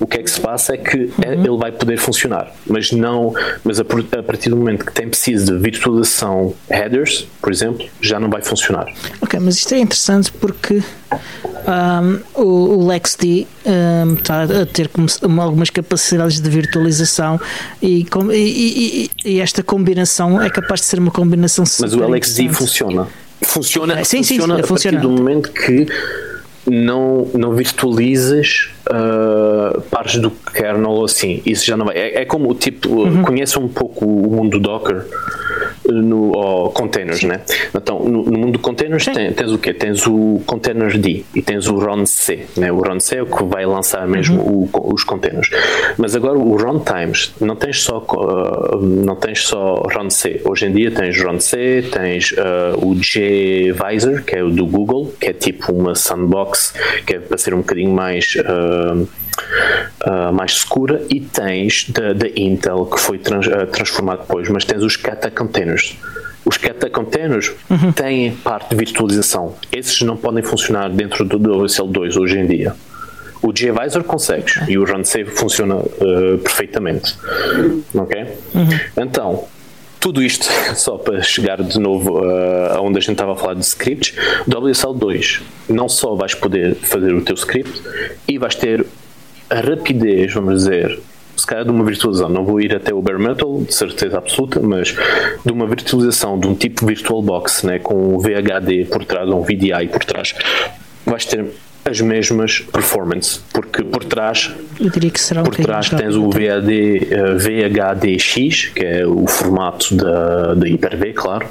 [0.00, 1.44] o que é que se passa é que é, uhum.
[1.44, 5.52] ele vai poder funcionar, mas não, mas a, a, partir do momento que tem preciso
[5.52, 8.92] de virtualização headers, por exemplo, já não vai funcionar.
[9.20, 10.82] Ok, mas isto é interessante porque
[11.66, 14.90] um, o, o LexD um, está a ter
[15.40, 17.40] algumas capacidades de virtualização
[17.82, 22.04] e, com, e, e, e, esta combinação é capaz de ser uma combinação Mas o
[22.04, 23.08] LXD funciona.
[23.42, 24.98] Funciona, sim, funciona sim, a funciona.
[24.98, 25.86] partir do momento que
[26.66, 31.42] não, não virtualizas uh, partes do kernel assim.
[31.44, 31.96] Isso já não vai.
[31.96, 32.88] É, é como o tipo.
[32.88, 33.22] Uhum.
[33.22, 35.06] Conheça um pouco o mundo Docker
[35.88, 37.28] no oh, containers, Sim.
[37.28, 37.40] né?
[37.74, 39.72] Então, no, no mundo de containers tem, tens o quê?
[39.72, 42.72] Tens o containerd e tens o RON-C, né?
[42.72, 44.68] O RON-C é o que vai lançar mesmo uhum.
[44.72, 45.48] o, os containers.
[45.96, 50.42] Mas agora o runtimes não tens só uh, não tens só RON-C.
[50.44, 55.28] Hoje em dia tens RON-C, tens uh, o gvisor, que é o do Google, que
[55.28, 56.74] é tipo uma sandbox,
[57.06, 62.86] que é para ser um bocadinho mais uh, uh, mais segura e tens da, Intel
[62.86, 65.96] que foi trans, uh, transformado depois, mas tens os Kata Containers.
[66.44, 67.92] Os Kata Containers uhum.
[67.92, 69.54] têm parte de virtualização.
[69.72, 72.74] Esses não podem funcionar dentro do OSL2 hoje em dia.
[73.42, 77.16] O gvisor consegues e o RunSave funciona uh, perfeitamente.
[77.94, 78.22] Ok?
[78.54, 78.68] Uhum.
[78.96, 79.44] Então,
[80.06, 83.64] tudo isto só para chegar de novo uh, aonde a gente estava a falar de
[83.66, 84.14] scripts.
[84.46, 87.82] WSL 2 não só vais poder fazer o teu script
[88.28, 88.86] e vais ter
[89.50, 91.00] a rapidez, vamos dizer,
[91.36, 94.60] se calhar de uma virtualização, não vou ir até o bare metal, de certeza absoluta,
[94.60, 94.94] mas
[95.44, 99.88] de uma virtualização de um tipo VirtualBox, né, com um VHD por trás, um VDI
[99.90, 100.36] por trás,
[101.04, 101.46] vais ter
[101.86, 106.72] as mesmas performance, porque por trás, Eu diria que será por trás tens o VAD,
[106.72, 111.46] uh, VHDX, que é o formato da, da Hyper-V, claro,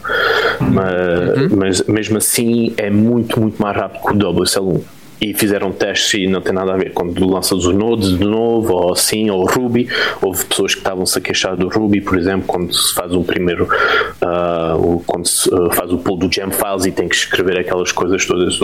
[0.60, 4.82] mas, mas mesmo assim é muito, muito mais rápido que o WSL1
[5.20, 6.92] e fizeram testes e não tem nada a ver.
[6.94, 9.88] Quando lanças os nodes de novo, ou assim, ou Ruby,
[10.22, 13.66] houve pessoas que estavam-se a queixar do Ruby, por exemplo, quando se faz um primeiro,
[13.66, 17.92] uh, quando se uh, faz o pull do gem files e tem que escrever aquelas
[17.92, 18.60] coisas todas.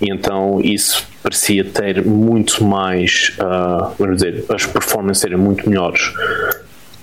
[0.00, 6.12] E então isso parecia ter muito mais, uh, vamos dizer, as performances serem muito melhores.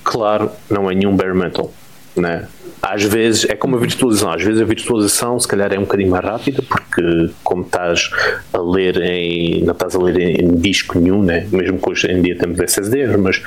[0.04, 1.72] Claro, não é nenhum bare metal,
[2.16, 2.48] né?
[2.82, 6.10] Às vezes é como a virtualização, às vezes a virtualização se calhar é um bocadinho
[6.10, 8.10] mais rápida porque como estás
[8.54, 11.48] a ler em não estás a ler em, em disco nenhum, né?
[11.52, 13.42] mesmo que hoje em dia temos SSDs, mas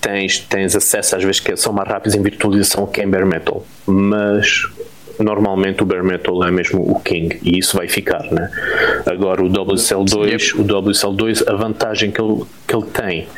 [0.00, 3.64] tens, tens acesso às vezes que são mais rápidos em virtualização que em bare metal,
[3.86, 4.66] mas
[5.18, 8.50] normalmente o bare metal é mesmo o king e isso vai ficar, né?
[9.06, 13.28] Agora o WSL2, o WSL2 a vantagem que ele, que ele tem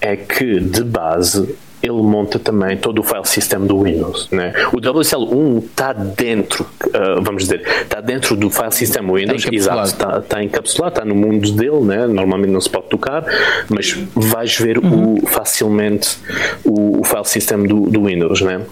[0.00, 4.28] é que de base ele monta também todo o file system do Windows.
[4.30, 4.54] Né?
[4.72, 10.18] O WSL1 está dentro, uh, vamos dizer, está dentro do file system Windows, exato, está,
[10.18, 12.06] está encapsulado, está no mundo dele, né?
[12.06, 13.24] normalmente não se pode tocar,
[13.68, 15.18] mas vais ver uhum.
[15.22, 16.16] o, facilmente
[16.64, 18.40] o, o, file system do, do Windows.
[18.40, 18.62] Né?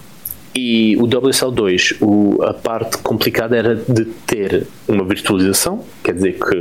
[0.55, 6.57] E o WSL2, o, a parte complicada era de ter uma virtualização, quer dizer que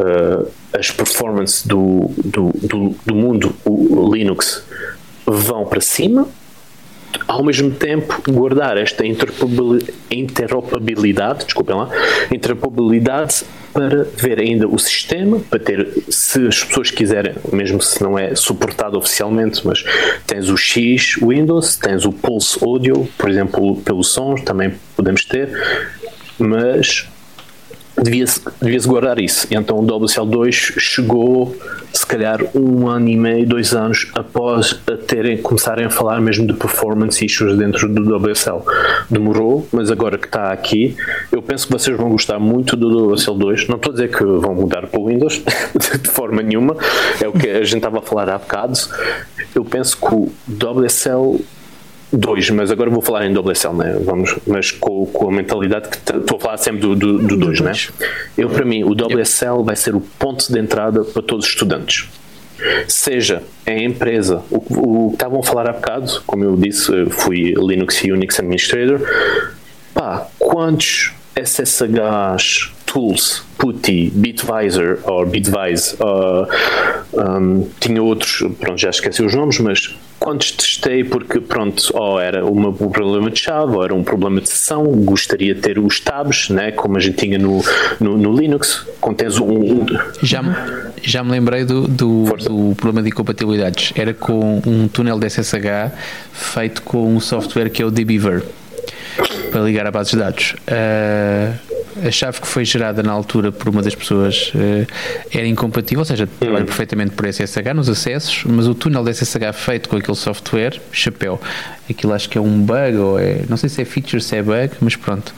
[0.00, 3.54] uh, as performances do, do, do, do mundo
[4.12, 4.64] Linux
[5.26, 6.28] vão para cima,
[7.26, 11.88] ao mesmo tempo guardar esta interoperabilidade, desculpem lá,
[12.30, 18.18] interoperabilidade para ver ainda o sistema, para ter, se as pessoas quiserem, mesmo se não
[18.18, 19.84] é suportado oficialmente, mas
[20.26, 25.50] tens o X Windows, tens o Pulse Audio, por exemplo, pelos sons também podemos ter,
[26.38, 27.06] mas
[28.02, 29.46] devia-se devia guardar isso.
[29.50, 31.56] Então o WSL2 chegou,
[31.92, 36.46] se calhar, um ano e meio, dois anos após a terem, começarem a falar mesmo
[36.46, 38.62] de performance issues dentro do WSL.
[39.10, 40.96] Demorou, mas agora que está aqui,
[41.32, 43.68] eu penso que vocês vão gostar muito do WSL2.
[43.68, 45.42] Não estou a dizer que vão mudar para o Windows,
[46.00, 46.76] de forma nenhuma,
[47.20, 48.78] é o que a gente estava a falar há bocado.
[49.54, 51.40] Eu penso que o WSL
[52.16, 53.98] Dois, mas agora vou falar em WSL, né?
[54.00, 57.36] Vamos, mas com, com a mentalidade que estou a falar sempre do 2, do, do
[57.36, 57.72] dois, né?
[58.38, 62.08] Eu, para mim, o WSL vai ser o ponto de entrada para todos os estudantes.
[62.88, 67.52] Seja em empresa, o, o que estavam a falar há bocado, como eu disse, fui
[67.54, 69.00] Linux e Unix Administrator.
[69.92, 76.48] Pá, quantos SSHs, tools, PuTTY, Bitvisor ou Bitvise, uh,
[77.20, 82.44] um, tinha outros, pronto, já esqueci os nomes, mas quantos testei porque, pronto, ou era
[82.44, 86.00] uma, um problema de chave, ou era um problema de sessão, gostaria de ter os
[86.00, 87.62] tabs, né, como a gente tinha no,
[88.00, 89.86] no, no Linux, contens um, um...
[90.22, 90.54] Já, me,
[91.02, 95.92] já me lembrei do, do, do, problema de incompatibilidades, era com um túnel de SSH
[96.32, 98.42] feito com um software que é o dbeaver
[99.50, 100.54] para ligar a bases de dados.
[100.68, 101.65] Uh,
[102.04, 104.86] a chave que foi gerada na altura por uma das pessoas uh,
[105.32, 106.66] era incompatível, ou seja, trabalha hum.
[106.66, 111.40] perfeitamente por SSH nos acessos, mas o túnel de SSH feito com aquele software, chapéu,
[111.88, 114.42] aquilo acho que é um bug, ou é, não sei se é feature, se é
[114.42, 115.34] bug, mas pronto.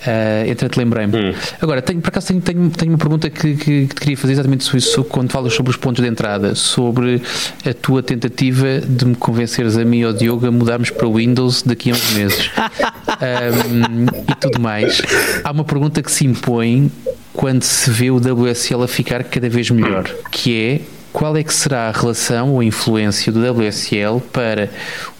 [0.00, 1.16] Uh, entretanto, lembrei-me.
[1.16, 1.34] Hum.
[1.60, 4.32] Agora, tenho, por acaso, tenho, tenho, tenho uma pergunta que, que, que, te queria fazer
[4.32, 7.20] exatamente sobre isso, quando falas sobre os pontos de entrada, sobre
[7.68, 11.62] a tua tentativa de me convenceres a mim ou Diogo a mudarmos para o Windows
[11.62, 12.50] daqui a uns meses
[13.20, 15.02] um, e tudo mais.
[15.44, 16.90] Há uma pergunta que se impõe
[17.32, 20.80] quando se vê o WSL a ficar cada vez melhor, que é
[21.12, 24.70] qual é que será a relação ou a influência do WSL para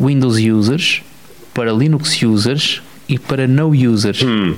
[0.00, 1.02] Windows users,
[1.52, 4.22] para Linux users e para no users?
[4.22, 4.54] Hum.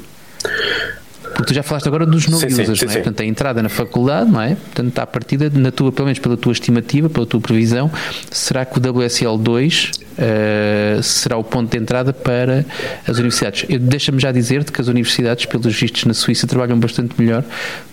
[1.35, 2.95] Porque tu já falaste agora dos no sim, users, sim, não é?
[2.95, 3.03] Sim.
[3.03, 4.55] Portanto, a entrada na faculdade, não é?
[4.55, 7.91] Portanto, à partida, na tua, pelo menos pela tua estimativa, pela tua previsão,
[8.31, 12.67] será que o WSL2 uh, será o ponto de entrada para
[13.09, 13.67] as universidades?
[13.81, 17.45] Deixa-me já dizer-te que as universidades, pelos vistos na Suíça, trabalham bastante melhor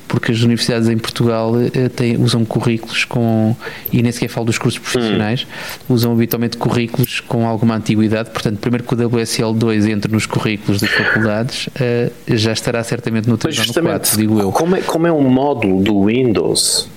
[0.10, 3.55] porque as universidades em Portugal uh, têm, usam currículos com,
[3.93, 5.47] e nem sequer falo dos cursos profissionais,
[5.88, 5.93] hum.
[5.93, 10.89] usam habitualmente currículos com alguma antiguidade, portanto, primeiro que o WSL2 entre nos currículos das
[10.89, 14.51] faculdades, uh, já estará certamente no 3 ou no 4, digo eu.
[14.51, 16.89] Como é, como é um módulo do Windows,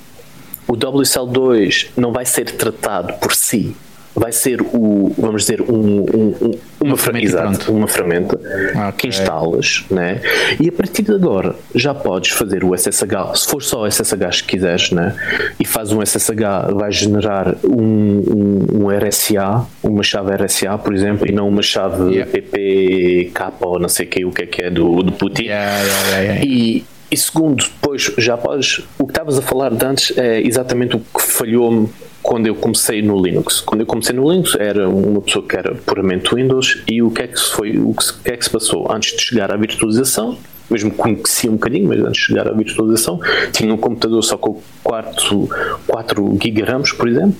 [0.66, 3.76] o WSL2 não vai ser tratado por si,
[4.14, 8.92] vai ser o, vamos dizer, um, um, uma, ferramenta, uma ferramenta okay.
[8.98, 10.20] que instalas, né?
[10.60, 14.56] E a partir de agora já podes fazer o SSH, se for só SSH que
[14.56, 15.14] quiseres, né?
[15.58, 21.32] E faz um SSH, vai generar um, um, RSA, uma chave RSA, por exemplo, e
[21.32, 22.30] não uma chave yeah.
[22.30, 25.44] PPK ou não sei que, o que é que é do, do Putin.
[25.44, 28.80] Yeah, yeah, e, e segundo, depois já podes.
[28.98, 31.88] O que estavas a falar de antes é exatamente o que falhou-me
[32.22, 33.60] quando eu comecei no Linux.
[33.60, 37.22] Quando eu comecei no Linux era uma pessoa que era puramente Windows e o que
[37.22, 39.52] é que se foi, o que, o que é que se passou antes de chegar
[39.52, 40.38] à virtualização?
[40.70, 43.20] Mesmo conhecia um bocadinho, mas antes de chegar à virtualização,
[43.52, 45.48] tinha um computador só com 4,
[45.86, 47.36] 4 GB RAMs, por exemplo.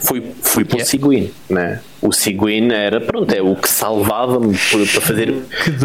[0.00, 1.80] Fui, fui para o Ciguin, né?
[2.02, 5.34] O Ciguin era, pronto, é o que salvava-me para fazer,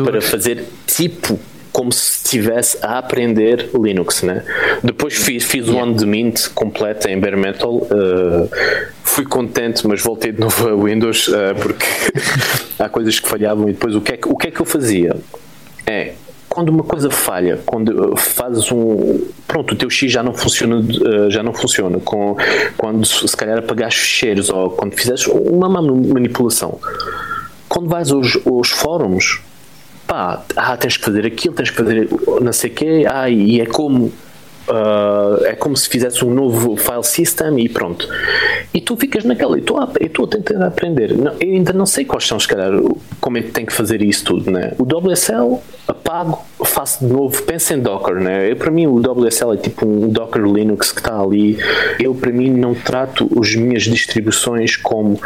[0.04, 1.40] para fazer tipo
[1.74, 4.43] como se estivesse a aprender Linux, né?
[4.84, 7.78] Depois fiz, fiz o on mint completo em bare metal.
[7.78, 8.49] Uh,
[9.03, 11.86] fui contente, mas voltei de novo a Windows uh, porque
[12.78, 13.67] há coisas que falhavam.
[13.67, 15.15] E depois o que, é que, o que é que eu fazia?
[15.86, 16.13] É
[16.47, 19.26] quando uma coisa falha, quando fazes um.
[19.47, 20.86] Pronto, o teu X já não funciona,
[21.28, 21.99] já não funciona.
[21.99, 22.38] Com,
[22.78, 26.80] quando se calhar apagaste ficheiros ou quando fizeres uma manipulação.
[27.67, 29.41] Quando vais aos, aos fóruns,
[30.14, 32.07] pá, ah, tens que fazer aquilo, tens que fazer
[32.41, 34.14] não sei o quê, ah, e é como
[34.68, 38.07] Uh, é como se fizesse um novo file system e pronto.
[38.74, 41.14] E tu ficas naquela, e estou a, a tentar aprender.
[41.16, 42.72] Não, eu ainda não sei quais são, se calhar,
[43.20, 44.49] como é que tem que fazer isso tudo.
[44.49, 44.74] Né?
[44.80, 48.16] O WSL, apago, faço de novo, penso em Docker.
[48.16, 48.51] Né?
[48.51, 51.57] Eu, para mim, o WSL é tipo um Docker Linux que está ali.
[51.99, 55.20] Eu, para mim, não trato as minhas distribuições como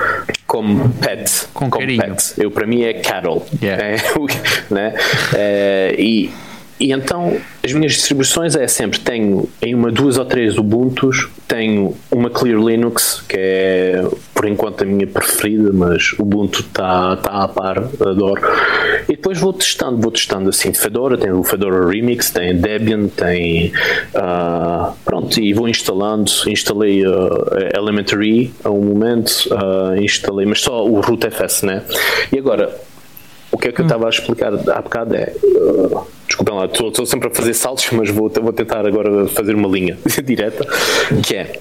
[0.48, 1.48] como pet.
[1.54, 2.02] Com como carinho.
[2.02, 2.34] pet.
[2.38, 3.44] Eu, para mim, é cattle.
[3.62, 3.84] Yeah.
[3.84, 3.98] É,
[4.74, 4.94] né?
[5.36, 6.32] É, e
[6.80, 11.10] e então as minhas distribuições é sempre tenho em uma, duas ou três Ubuntu,
[11.48, 17.44] tenho uma Clear Linux, que é por enquanto a minha preferida, mas Ubuntu está tá
[17.44, 18.42] a par, adoro.
[19.10, 23.72] E depois vou testando, vou testando assim Fedora, tem o Fedora Remix, tem Debian, tem
[24.14, 30.86] uh, pronto, e vou instalando, instalei uh, Elementary a um momento, uh, instalei, mas só
[30.86, 31.84] o rootfs, né?
[32.32, 32.74] E agora
[33.58, 35.34] o que é que eu estava a explicar há bocado é.
[35.44, 39.68] Uh, desculpem lá, estou, sempre a fazer saltos, mas vou, vou tentar agora fazer uma
[39.68, 40.64] linha direta,
[41.24, 41.54] que é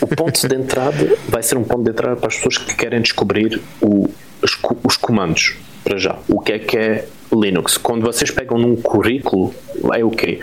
[0.00, 3.00] o ponto de entrada vai ser um ponto de entrada para as pessoas que querem
[3.02, 4.08] descobrir o,
[4.40, 6.16] os, os comandos para já.
[6.28, 7.76] O que é que é Linux?
[7.76, 9.52] Quando vocês pegam num currículo,
[9.92, 10.38] é o quê?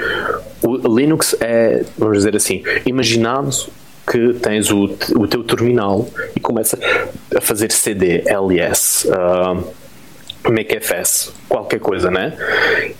[0.61, 3.55] O Linux é, vamos dizer assim, imaginado
[4.11, 4.83] que tens o,
[5.15, 6.05] o teu terminal
[6.35, 6.77] e começa
[7.33, 9.07] a fazer CD, LS.
[9.07, 9.84] Uh,
[10.51, 12.33] MakeFS, qualquer coisa, né?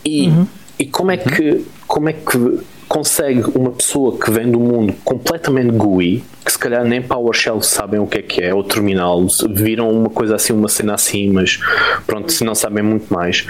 [0.04, 0.48] E, uhum.
[0.80, 5.72] e como é que como é que consegue uma pessoa que vem do mundo completamente
[5.72, 9.90] GUI, que se calhar nem PowerShell sabem o que é que é, ou terminal, viram
[9.90, 11.60] uma coisa assim, uma cena assim, mas
[12.06, 13.46] pronto, se não sabem muito mais.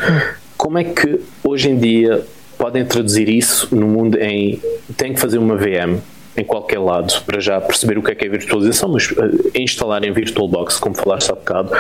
[0.58, 2.26] Como é que hoje em dia
[2.58, 4.62] podem traduzir isso no mundo em
[4.96, 6.00] tem que fazer uma VM
[6.38, 10.04] em qualquer lado para já perceber o que é que é virtualização, mas uh, instalar
[10.04, 11.72] em VirtualBox, como falaste há bocado,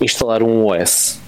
[0.00, 1.20] instalar um OS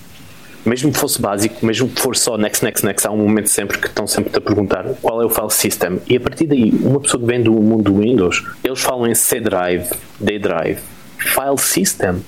[0.65, 3.79] mesmo que fosse básico, mesmo que for só next, next, next, há um momento sempre
[3.79, 5.99] que estão sempre a perguntar qual é o file system.
[6.09, 9.15] E a partir daí, uma pessoa que vem do mundo do Windows, eles falam em
[9.15, 9.89] C drive,
[10.21, 10.79] D drive,
[11.19, 12.23] file system.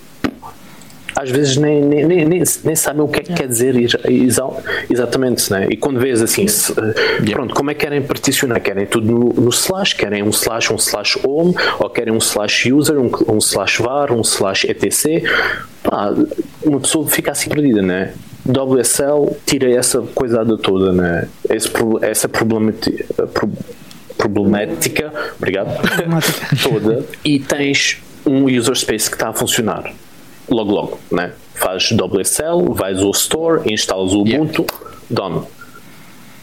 [1.17, 3.75] Às vezes nem, nem, nem, nem sabem o que é que quer dizer
[4.91, 5.69] exatamente, né?
[5.71, 8.61] E quando vês assim, se, eh, pronto, como é que querem particionar?
[8.61, 9.95] Querem tudo no, no, slash?
[9.95, 11.55] Querem um slash, um slash home?
[11.79, 15.23] Ou querem um slash user, um, um slash var, um slash etc?
[15.85, 16.13] Pá,
[16.65, 18.13] uma pessoa fica assim perdida, né?
[18.47, 21.29] WSL tira essa coisada toda, né?
[21.49, 21.71] Esse,
[22.03, 23.05] essa problemática,
[24.19, 25.71] problemática obrigado,
[26.63, 29.93] toda, e tens um user space que está a funcionar
[30.49, 31.33] logo logo, né?
[31.55, 34.97] Faz WSL, vais ao store, instalas o Ubuntu, yeah.
[35.11, 35.43] done.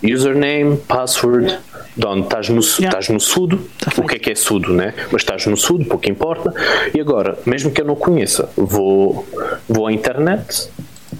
[0.03, 1.59] Username, password,
[1.95, 2.21] done.
[2.21, 2.99] Estás no, yeah.
[3.09, 4.93] no sudo, tá o que é que é sudo, né?
[5.11, 6.53] Mas estás no sudo, pouco importa.
[6.93, 9.27] E agora, mesmo que eu não conheça, vou,
[9.67, 10.69] vou à internet,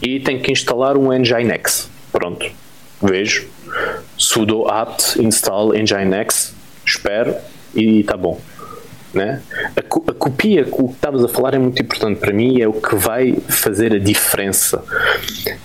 [0.02, 1.90] e tenho que instalar um Nginx.
[2.12, 2.50] Pronto,
[3.02, 3.48] vejo,
[4.18, 6.54] sudo apt install Nginx,
[6.86, 7.36] espero
[7.76, 8.40] e está bom.
[9.14, 9.42] Né?
[9.76, 12.68] A, co a copia, o que estavas a falar é muito importante para mim, é
[12.68, 14.84] o que vai fazer a diferença.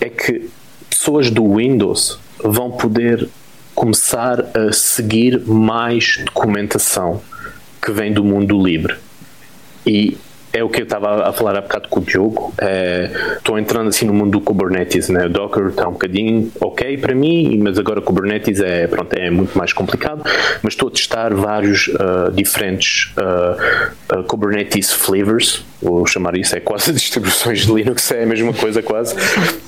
[0.01, 0.49] É que
[0.89, 3.29] pessoas do Windows vão poder
[3.73, 7.21] começar a seguir mais documentação
[7.81, 8.95] que vem do mundo livre.
[9.85, 10.17] E
[10.57, 12.53] é o que eu estava a falar há bocado com o Diogo.
[13.37, 15.25] Estou é, entrando assim no mundo do Kubernetes, né?
[15.25, 19.29] O Docker está um bocadinho ok para mim, mas agora o Kubernetes é, pronto, é
[19.29, 20.23] muito mais complicado.
[20.63, 26.59] Mas estou a testar vários uh, diferentes uh, uh, Kubernetes flavors, vou chamar isso, é
[26.59, 29.15] quase distribuições de Linux, é a mesma coisa quase.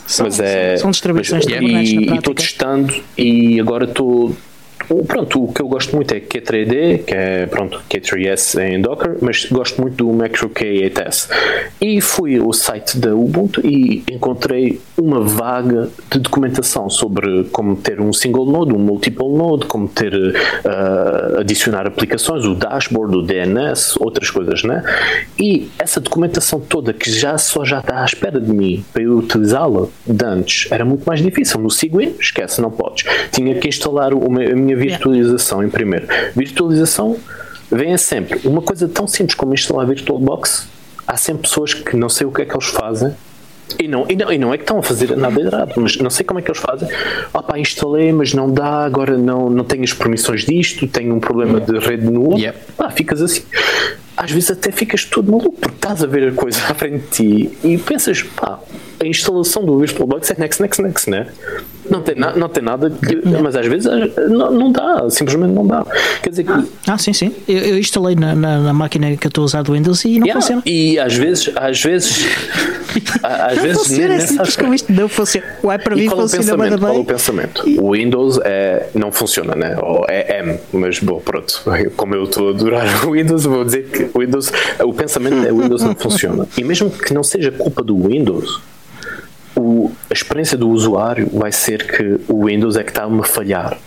[0.07, 4.35] São, mas é, são distribuições mas, de Kubernetes E estou testando e agora estou
[5.07, 9.45] Pronto, o que eu gosto muito é K3D, que é pronto, K3S em Docker, mas
[9.45, 11.29] gosto muito do Macro K8S.
[11.79, 18.01] E fui ao site da Ubuntu e encontrei uma vaga de documentação sobre como ter
[18.01, 23.95] um single node, um multiple node, como ter uh, adicionar aplicações, o dashboard, o DNS,
[23.99, 24.83] outras coisas, né?
[25.39, 29.17] E essa documentação toda que já só já está à espera de mim para eu
[29.17, 31.59] utilizá-la de antes era muito mais difícil.
[31.59, 33.03] No Ciguin, esquece, não podes.
[33.31, 36.07] Tinha que instalar uma, a minha virtualização em primeiro.
[36.35, 37.17] Virtualização
[37.71, 38.39] vem sempre.
[38.47, 40.67] Uma coisa tão simples como instalar VirtualBox,
[41.07, 43.13] há sempre pessoas que não sei o que é que eles fazem.
[43.77, 46.09] E não, e, não, e não é que estão a fazer nada errado, mas não
[46.09, 46.89] sei como é que eles fazem.
[47.31, 51.59] Opa, instalei, mas não dá, agora não, não tenho as permissões disto, tenho um problema
[51.59, 52.39] de rede no outro.
[52.39, 52.57] Yep.
[52.79, 53.43] Ah, ficas assim.
[54.17, 57.47] Às vezes até ficas todo maluco, porque estás a ver a coisa à frente de
[57.47, 58.59] ti e pensas, pá,
[58.99, 61.27] a instalação do VirtualBox é next, next, next, né?
[61.89, 63.89] Não tem, na, não tem nada, que, mas às vezes
[64.29, 65.85] não, não, dá, simplesmente não dá.
[66.21, 66.51] Quer dizer que.
[66.87, 67.33] Ah, sim, sim.
[67.47, 70.19] Eu, eu instalei na, na, na, máquina que eu estou a usar do Windows e
[70.19, 70.61] não yeah, funciona.
[70.65, 72.25] E às vezes, às vezes.
[73.23, 75.47] às não vezes funciona, é simples como isto não funciona.
[75.63, 76.77] Uai, para mim funciona bem.
[76.77, 77.69] Qual é o pensamento?
[77.69, 77.79] E...
[77.79, 79.77] O Windows é, não funciona, né?
[79.81, 81.63] Ou é M, mas bom, pronto.
[81.95, 84.51] Como eu estou a adorar o Windows, vou dizer que o Windows,
[84.83, 86.47] o pensamento é o Windows não funciona.
[86.57, 88.61] E mesmo que não seja culpa do Windows o,
[90.09, 93.77] a experiência do usuário vai ser que o Windows é que está-me a falhar.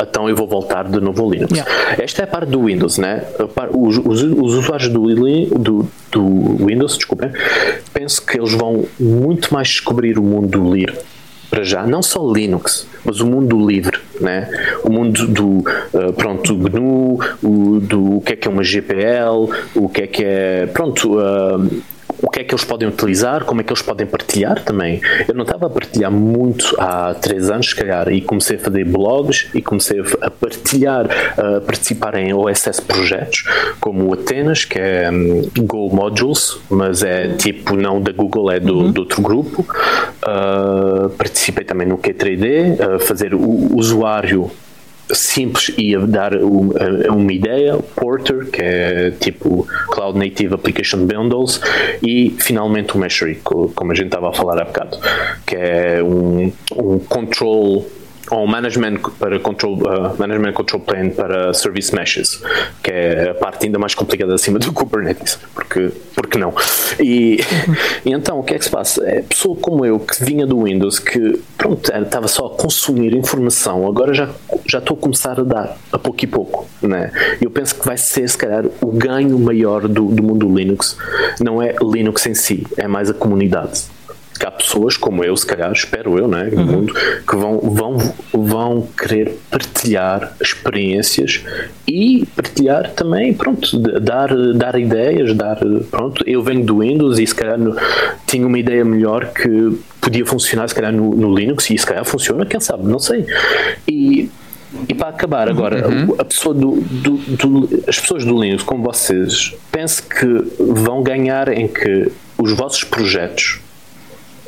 [0.00, 1.52] Então eu vou voltar de novo ao Linux.
[1.52, 2.02] Yeah.
[2.02, 3.24] Esta é a parte do Windows, né?
[3.72, 5.06] Os, os, os usuários do,
[5.58, 7.30] do, do, Windows, desculpem,
[7.92, 10.98] penso que eles vão muito mais descobrir o mundo livre
[11.50, 14.48] para já, não só Linux, mas o mundo livre, né?
[14.82, 18.64] O mundo do uh, pronto, do GNU, o, do o que é que é uma
[18.64, 21.16] GPL, o que é que é pronto.
[21.16, 21.82] Uh,
[22.24, 25.00] o que é que eles podem utilizar, como é que eles podem partilhar também.
[25.28, 28.84] Eu não estava a partilhar muito há três anos, se calhar, e comecei a fazer
[28.84, 31.06] blogs e comecei a partilhar,
[31.36, 33.44] a participar em OSS projetos,
[33.78, 38.58] como o Atenas, que é um, Go Modules, mas é tipo não da Google, é
[38.58, 38.92] do, uhum.
[38.92, 39.66] de outro grupo.
[40.22, 44.50] Uh, participei também no Q3D, a fazer o usuário
[45.14, 51.60] simples e a dar uma ideia, Porter, que é tipo Cloud Native Application Bundles,
[52.02, 54.98] e finalmente o Meshery, como a gente estava a falar há bocado,
[55.46, 57.86] que é um, um control
[58.30, 62.42] ou management para control, uh, management control plane para service meshes,
[62.82, 66.54] que é a parte ainda mais complicada acima do Kubernetes, porque, porque não?
[66.98, 67.40] E,
[68.04, 69.06] e então o que é que se passa?
[69.08, 73.86] É pessoa como eu que vinha do Windows, que pronto, estava só a consumir informação,
[73.86, 74.30] agora já,
[74.66, 77.12] já estou a começar a dar a pouco e pouco, né?
[77.40, 80.96] Eu penso que vai ser se calhar o ganho maior do, do mundo Linux,
[81.40, 83.93] não é Linux em si, é mais a comunidade
[84.44, 86.66] que há pessoas como eu, se calhar, espero eu, né, no uhum.
[86.66, 91.42] mundo, que vão, vão, vão querer partilhar experiências
[91.88, 95.58] e partilhar também, pronto, dar, dar ideias, dar,
[95.90, 97.74] pronto, eu venho do Windows e se calhar no,
[98.26, 102.04] tinha uma ideia melhor que podia funcionar se calhar no, no Linux e se calhar
[102.04, 103.24] funciona, quem sabe, não sei.
[103.88, 104.30] E
[104.88, 106.16] e para acabar agora, uhum.
[106.18, 110.26] a pessoa do, do, do, as pessoas do Linux, como vocês, penso que
[110.58, 113.60] vão ganhar em que os vossos projetos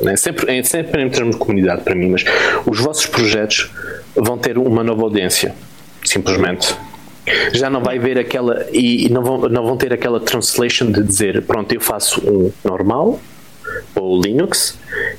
[0.01, 0.17] né?
[0.17, 2.25] sempre, é sempre em termos de comunidade para mim, mas
[2.67, 3.71] os vossos projetos
[4.15, 5.55] vão ter uma nova audiência,
[6.05, 6.75] simplesmente.
[7.53, 11.43] Já não vai ver aquela e, não, vão, não vão ter aquela translation de dizer
[11.43, 13.21] pronto, eu faço um normal
[13.95, 14.79] ou Linux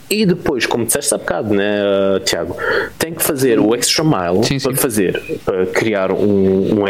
[0.10, 1.82] e depois, como disseste há bocado, né,
[2.24, 2.55] Tiago,
[2.97, 4.70] tem que fazer o extra mile sim, sim.
[4.70, 6.86] para fazer, para criar um, um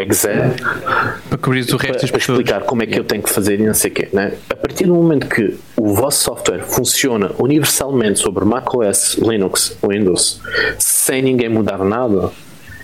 [1.28, 3.62] para cobrir o resto para, para explicar como é que eu tenho que fazer e
[3.64, 4.08] não sei o quê.
[4.12, 4.34] Né?
[4.48, 10.40] A partir do momento que o vosso software funciona universalmente sobre macOS, Linux, Windows,
[10.78, 12.30] sem ninguém mudar nada,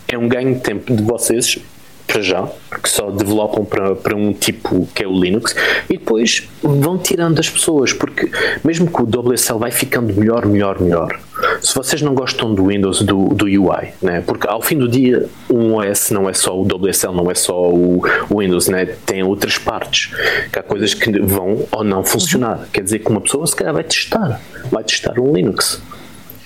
[0.08, 1.58] é um ganho de tempo de vocês
[2.06, 5.54] para já, porque só developam para, para um tipo que é o Linux,
[5.88, 8.30] e depois vão tirando as pessoas, porque
[8.62, 11.18] mesmo que o WSL vai ficando melhor, melhor, melhor,
[11.60, 14.22] se vocês não gostam do Windows, do, do UI, né?
[14.24, 17.70] porque ao fim do dia um OS não é só o WSL, não é só
[17.70, 18.86] o, o Windows, né?
[19.06, 20.14] tem outras partes,
[20.52, 22.68] que há coisas que vão ou não funcionar.
[22.72, 24.40] Quer dizer que uma pessoa se calhar vai testar,
[24.70, 25.82] vai testar um Linux,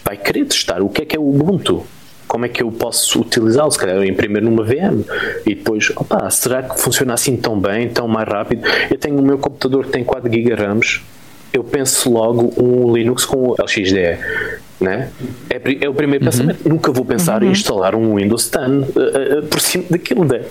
[0.05, 1.85] vai querer testar o que é que é o Ubuntu,
[2.29, 3.71] como é que eu posso utilizá-lo?
[3.71, 5.03] Se calhar eu imprimir numa VM
[5.47, 8.63] e depois, opa, será que funciona assim tão bem, tão mais rápido?
[8.91, 11.01] Eu tenho o meu computador que tem 4 GB RAMs,
[11.53, 14.19] eu penso logo um Linux com o LXDE.
[14.81, 15.11] Né?
[15.51, 16.31] É, é o primeiro uhum.
[16.31, 16.69] pensamento.
[16.69, 17.49] Nunca vou pensar uhum.
[17.49, 20.25] em instalar um Windows 10 uh, uh, por cima daquilo.
[20.25, 20.43] Né?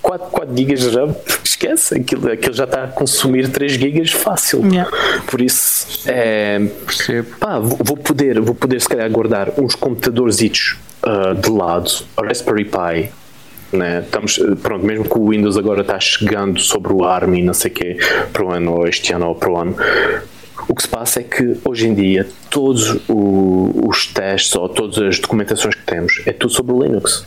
[0.00, 4.64] 4, 4 GB de RAM, esquece, aquilo, aquilo já está a consumir 3 GB fácil.
[4.64, 4.90] Yeah.
[5.26, 6.60] Por isso, é,
[7.40, 10.40] pá, vou, poder, vou poder se calhar guardar uns computadores
[11.06, 13.10] uh, de lado, a Raspberry Pi.
[13.72, 14.00] Né?
[14.00, 17.70] Estamos, pronto, mesmo que o Windows agora está chegando sobre o ARM e não sei
[17.70, 17.96] o quê
[18.32, 19.76] para o ano, ou este ano ou para o ano,
[20.68, 25.18] o que se passa é que hoje em dia todos os testes ou todas as
[25.18, 27.26] documentações que temos é tudo sobre o Linux.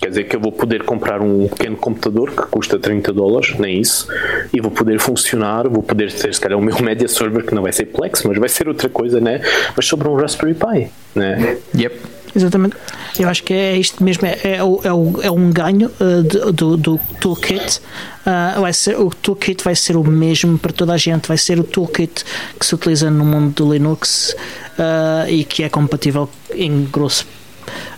[0.00, 3.80] Quer dizer que eu vou poder comprar um pequeno computador que custa 30 dólares, nem
[3.80, 4.06] isso,
[4.52, 7.62] e vou poder funcionar, vou poder ter se calhar o meu media server que não
[7.62, 9.42] vai ser Plex, mas vai ser outra coisa, né?
[9.76, 11.58] Mas sobre um Raspberry Pi, né?
[11.76, 12.17] Yep.
[12.34, 12.76] Exatamente.
[13.18, 17.00] Eu acho que é isto mesmo, é, é, é, é um ganho uh, do, do
[17.20, 17.80] toolkit.
[18.26, 21.58] Uh, vai ser, o toolkit vai ser o mesmo para toda a gente, vai ser
[21.58, 22.24] o toolkit
[22.58, 24.34] que se utiliza no mundo do Linux
[24.78, 27.26] uh, e que é compatível em grosso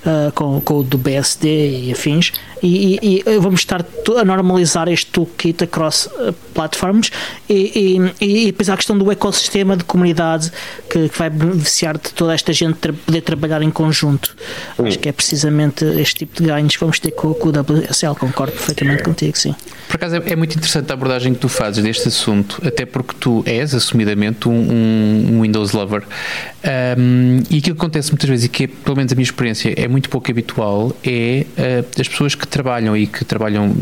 [0.05, 3.85] uh, com, com o do BSD e afins, e, e, e, vamos estar
[4.19, 7.11] a normalizar este toolkit across uh, platforms
[7.49, 10.53] e, e, e depois há a questão do ecossistema de comunidade
[10.91, 14.37] que, que vai beneficiar de toda esta gente tra poder trabalhar em conjunto.
[14.79, 14.87] Hum.
[14.87, 18.15] Acho que é precisamente este tipo de ganhos que vamos ter com, com o WSL,
[18.15, 19.55] concordo perfeitamente contigo, sim.
[19.89, 23.13] Por acaso é, é, muito interessante a abordagem que tu fazes deste assunto, até porque
[23.19, 26.05] tu és assumidamente um, um Windows lover.
[26.97, 29.60] Um, e aquilo que acontece muitas vezes, e que é, pelo menos a minha experiência
[29.65, 33.77] é muito pouco habitual, é uh, as pessoas que trabalham e que trabalham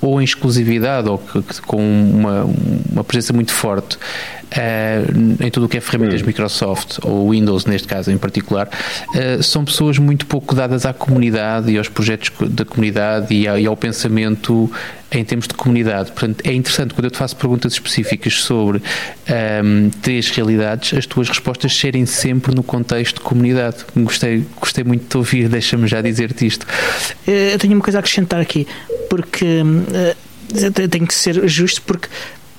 [0.00, 2.46] ou em exclusividade ou que, que, com uma,
[2.92, 6.26] uma presença muito forte uh, em tudo o que é ferramentas hum.
[6.26, 11.70] Microsoft ou Windows neste caso em particular uh, são pessoas muito pouco dadas à comunidade
[11.70, 14.70] e aos projetos da comunidade e, e ao pensamento
[15.10, 16.12] em termos de comunidade.
[16.12, 18.82] Portanto, é interessante quando eu te faço perguntas específicas sobre um,
[19.26, 23.78] ehm, três realidades, as tuas respostas serem sempre no contexto de comunidade.
[23.96, 26.66] Gostei, gostei muito de te ouvir, deixa-me já dizer-te isto.
[27.26, 28.66] Eh, eu tenho uma coisa a acrescentar aqui,
[29.08, 32.08] porque uh, tenho que ser justo, porque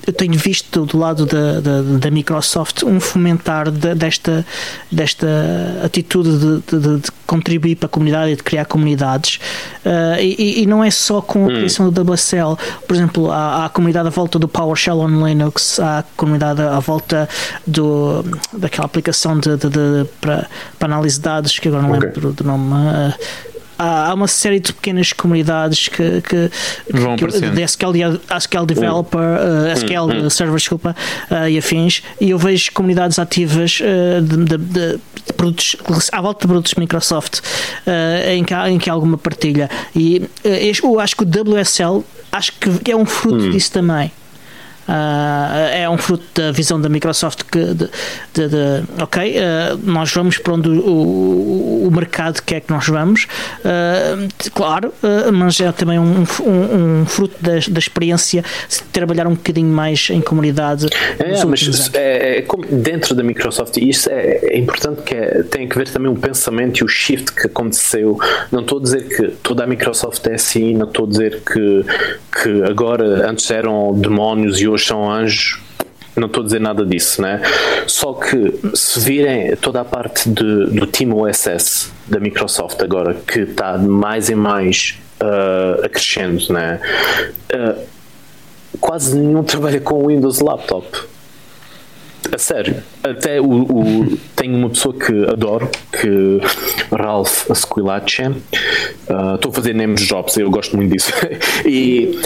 [0.06, 4.44] eu tenho visto do lado da, da, da Microsoft um fomentar de, desta,
[4.90, 5.26] desta
[5.84, 9.38] atitude de, de, de, contribuir para a comunidade e de criar comunidades
[9.84, 11.54] uh, e, e, não é só com a hum.
[11.54, 15.78] criação do WSL por exemplo, há, há, a comunidade à volta do PowerShell on Linux
[15.78, 17.28] há a comunidade à volta
[17.64, 19.50] do, daquela aplicação de,
[20.20, 22.08] para, para análise de dados que agora não okay.
[22.08, 23.14] lembro do nome uh,
[23.80, 26.50] há, uma série de pequenas comunidades que, que,
[26.90, 30.30] Vão que de SQL, SQL Developer, uh, SQL hum, hum.
[30.30, 30.94] Server, desculpa,
[31.30, 35.00] uh, e afins, e eu vejo comunidades ativas uh, de, de, de,
[35.36, 35.76] produtos,
[36.12, 39.70] à volta de produtos Microsoft uh, em, que há, em que há alguma partilha.
[39.94, 40.22] E
[40.82, 43.50] eu acho que o WSL acho que é um fruto hum.
[43.50, 44.12] disso também.
[44.90, 47.88] Uh, é um fruto da visão da Microsoft que de,
[48.34, 52.88] de, de ok, uh, nós vamos para onde o, o, o, mercado quer que nós
[52.88, 53.28] vamos,
[53.60, 54.92] uh, claro,
[55.32, 60.08] mas é também um, um, um fruto da, da, experiência de trabalhar um bocadinho mais
[60.10, 60.86] em comunidade.
[61.20, 65.44] É, mas é, é, como dentro da Microsoft, e isso é, é importante que é,
[65.44, 68.18] tem que ver também o pensamento e o shift que aconteceu.
[68.50, 71.84] Não estou a dizer que toda a Microsoft é assim, não estou a dizer que,
[72.42, 75.60] que agora antes eram demónios e hoje são anjos,
[76.16, 77.40] não estou a dizer nada disso, né?
[77.86, 83.40] Só que se virem toda a parte de, do Team OSS da Microsoft agora, que
[83.40, 86.80] está mais e mais uh, acrescendo, né?
[87.52, 87.80] Uh,
[88.80, 90.86] quase nenhum trabalha com Windows Laptop.
[92.32, 92.76] A sério.
[93.02, 96.40] Até o, o tenho uma pessoa que adoro, que
[96.94, 98.22] Ralph Squillace.
[98.22, 101.12] Uh, estou a fazer names jobs, eu gosto muito disso.
[101.64, 102.20] e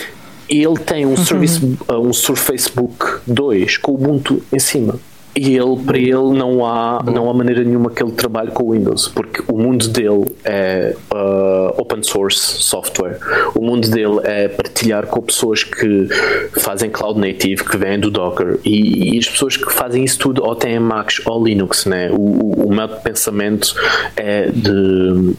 [0.49, 1.17] ele tem um, uhum.
[1.17, 4.99] service, uh, um Surface Book 2 com o Ubuntu em cima.
[5.37, 8.71] E ele, para ele, não há, não há maneira nenhuma que ele trabalhe com o
[8.71, 13.19] Windows, porque o mundo dele é uh, open source software.
[13.53, 16.07] O mundo dele é partilhar com pessoas que
[16.53, 18.61] fazem cloud native, que vêm do Docker.
[18.65, 22.11] E, e as pessoas que fazem isso tudo ou têm Macs ou Linux, né?
[22.13, 23.75] O, o, o meu pensamento
[24.17, 25.35] é de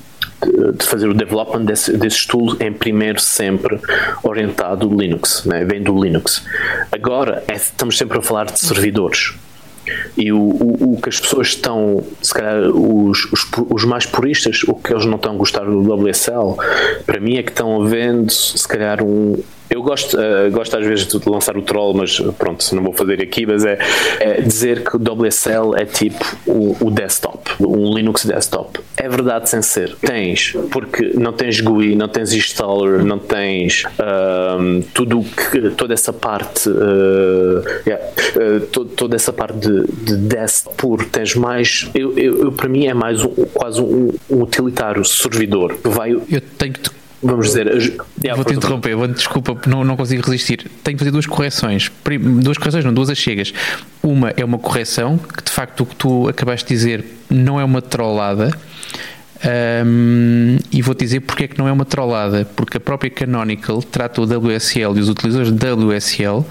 [0.73, 3.79] de fazer o development desse, desses tools em primeiro sempre
[4.23, 5.63] orientado Linux, né?
[5.65, 6.45] vem do Linux.
[6.91, 9.33] Agora é, estamos sempre a falar de servidores.
[10.17, 14.63] E o, o, o, que as pessoas estão, se calhar os, os, os, mais puristas,
[14.63, 16.55] o que eles não estão a gostar do WSL,
[17.05, 19.35] para mim é que estão vendo se calhar um,
[19.70, 23.22] eu gosto, uh, gosto às vezes de lançar o troll, mas pronto, não vou fazer
[23.22, 23.78] aqui, mas é,
[24.20, 28.80] é dizer que o WSL é tipo o, o, desktop, um Linux desktop.
[28.97, 29.95] É verdade sem ser.
[29.95, 36.13] Tens, porque não tens GUI, não tens installer, não tens uh, tudo que, toda essa
[36.13, 38.03] parte, uh, yeah,
[38.36, 42.68] uh, to, toda essa parte de, de desktop, por tens mais, eu, eu, eu, para
[42.70, 45.76] mim é mais um, quase um, um utilitário servidor.
[45.84, 47.67] Vai, eu tenho que vamos dizer.
[48.36, 50.69] vou-te interromper, vou desculpa, não, não consigo resistir.
[50.84, 51.91] Tenho que fazer duas correções.
[52.41, 53.53] Duas correções, não, duas achegas.
[54.01, 57.63] Uma é uma correção, que de facto o que tu acabaste de dizer não é
[57.63, 58.51] uma trollada.
[59.86, 63.82] Um, e vou-te dizer porque é que não é uma trollada, porque a própria Canonical
[63.84, 66.45] trata o WSL e os utilizadores de WSL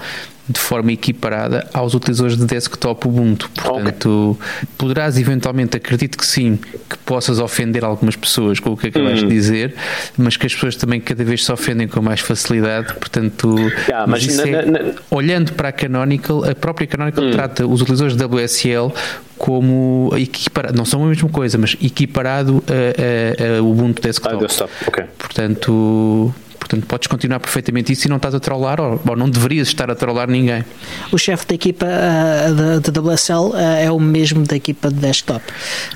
[0.47, 3.49] de forma equiparada aos utilizadores de desktop Ubuntu.
[3.49, 4.67] Portanto, okay.
[4.77, 6.57] poderás eventualmente, acredito que sim,
[6.89, 9.29] que possas ofender algumas pessoas com o que acabaste de hum.
[9.29, 9.75] dizer,
[10.17, 12.93] mas que as pessoas também cada vez se ofendem com mais facilidade.
[12.93, 13.55] Portanto,
[13.87, 14.79] yeah, mas, mas na, é, na,
[15.09, 17.31] olhando para a Canonical, a própria Canonical hum.
[17.31, 18.93] trata os utilizadores de WSL
[19.37, 24.35] como equiparado, não são a mesma coisa, mas equiparado a, a, a Ubuntu Desktop.
[24.35, 24.71] Ah, desktop.
[24.87, 25.03] Okay.
[25.17, 26.33] Portanto,
[26.65, 29.91] Portanto, podes continuar perfeitamente isso e não estás a trollar, ou, ou não deverias estar
[29.91, 30.65] a trollar ninguém.
[31.11, 35.43] O chefe da equipa uh, da, WSL uh, é o mesmo da equipa de desktop.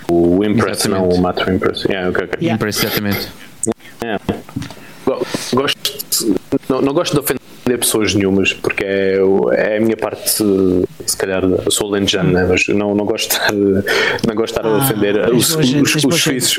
[0.08, 1.10] O Impress, exatamente.
[1.10, 1.86] não o Matter Impress.
[1.86, 2.40] Yeah, okay, okay.
[2.40, 2.56] Yeah.
[2.56, 3.30] Impress, exatamente.
[4.04, 4.24] Yeah.
[5.54, 6.38] Gosto,
[6.70, 9.20] não, não gosto de ofender pessoas nenhumas, porque é,
[9.54, 12.46] é a minha parte, se calhar, eu sou lentejano, né?
[12.48, 15.74] mas não, não gosto de estar, não gosto de estar ah, a ofender os, os,
[15.74, 16.58] os, os suíços.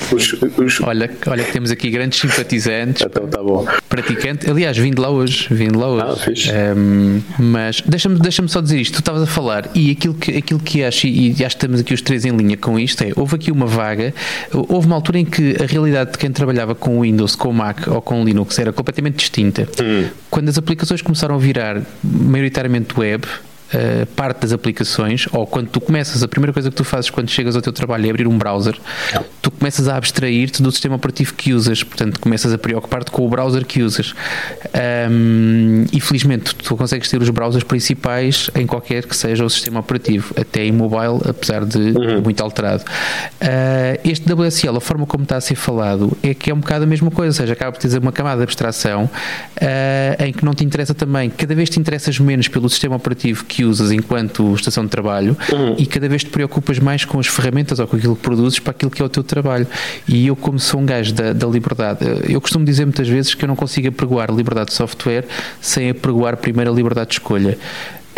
[0.56, 3.02] Os, olha, olha que temos aqui grandes simpatizantes.
[3.02, 3.66] Então tá bom.
[3.88, 6.50] Praticante, aliás, vim de lá hoje, vim de lá hoje.
[6.50, 6.74] Ah.
[6.76, 10.60] Um, mas deixa-me deixa só dizer isto, tu estavas a falar, e aquilo que, aquilo
[10.60, 13.12] que acho, e, e acho que estamos aqui os três em linha com isto, é,
[13.16, 14.12] houve aqui uma vaga,
[14.52, 18.00] houve uma altura em que a realidade de quem trabalhava com Windows, com Mac ou
[18.00, 19.68] com Linux era completamente distinta.
[19.80, 20.08] Hum.
[20.30, 25.80] Quando as aplicações começaram a virar maioritariamente web, uh, parte das aplicações, ou quando tu
[25.80, 28.36] começas, a primeira coisa que tu fazes quando chegas ao teu trabalho é abrir um
[28.36, 28.76] browser,
[29.50, 33.28] tu começas a abstrair-te do sistema operativo que usas, portanto, começas a preocupar-te com o
[33.28, 34.14] browser que usas.
[35.10, 39.80] Um, e felizmente tu consegues ter os browsers principais em qualquer que seja o sistema
[39.80, 42.22] operativo, até em mobile, apesar de uhum.
[42.22, 42.84] muito alterado.
[43.42, 46.84] Uh, este WSL, a forma como está a ser falado, é que é um bocado
[46.84, 50.44] a mesma coisa, ou seja, acaba por ter uma camada de abstração uh, em que
[50.44, 54.54] não te interessa também, cada vez te interessas menos pelo sistema operativo que usas enquanto
[54.54, 55.74] estação de trabalho uhum.
[55.78, 58.70] e cada vez te preocupas mais com as ferramentas ou com aquilo que produzes para
[58.70, 59.39] aquilo que é o teu trabalho.
[60.06, 63.44] E eu, como sou um gajo da, da liberdade, eu costumo dizer muitas vezes que
[63.44, 65.24] eu não consigo apregoar liberdade de software
[65.60, 67.58] sem apregoar primeiro a liberdade de escolha.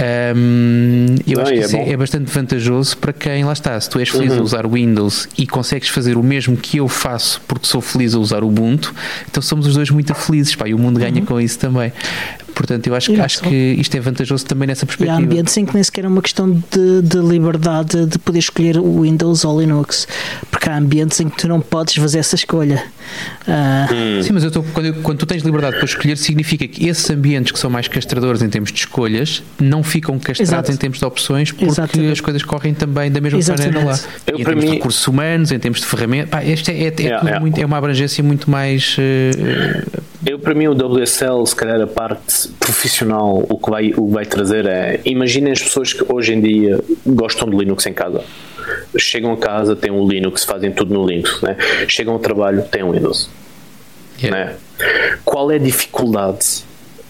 [0.03, 3.79] Um, eu Não, acho que é isso é, é, bastante vantajoso para quem lá está.
[3.79, 4.39] Se tu és feliz uhum.
[4.39, 8.19] a usar Windows e consegues fazer o mesmo que eu faço porque sou feliz a
[8.19, 8.95] usar o Ubuntu,
[9.31, 11.27] então somos os dois muito felizes pá, e o mundo ganha uhum.
[11.27, 11.93] com isso também.
[12.55, 15.19] Portanto, eu acho, que, acho que isto é vantajoso também nessa perspectiva.
[15.19, 18.39] E há ambientes em que nem sequer é uma questão de, de liberdade de poder
[18.39, 20.07] escolher o Windows ou Linux,
[20.51, 22.85] porque há ambientes em que tu não podes fazer essa escolha.
[23.43, 24.23] Uh...
[24.23, 27.53] Sim, mas eu estou, quando, quando tu tens liberdade para escolher, significa que esses ambientes
[27.53, 30.73] que são mais castradores em termos de escolhas não ficam castrados Exato.
[30.73, 32.13] em termos de opções porque Exatamente.
[32.13, 33.75] as coisas correm também da mesma Exatamente.
[33.75, 34.01] maneira lá.
[34.27, 34.71] Eu, em termos mim...
[34.71, 37.41] de recursos humanos, em termos de ferramentas, pá, este é, é, é, yeah, yeah.
[37.41, 38.97] Muito, é uma abrangência muito mais.
[38.99, 44.07] Uh, eu, para mim, o WSL, se calhar a parte profissional, o que vai, o
[44.07, 45.01] que vai trazer é.
[45.05, 48.23] Imaginem as pessoas que hoje em dia gostam de Linux em casa.
[48.97, 51.43] Chegam a casa, têm um Linux, fazem tudo no Linux.
[51.43, 51.57] Né?
[51.89, 53.29] Chegam ao trabalho, têm um Windows.
[54.23, 54.45] Yeah.
[54.45, 54.57] Né?
[55.25, 56.65] Qual é a dificuldade?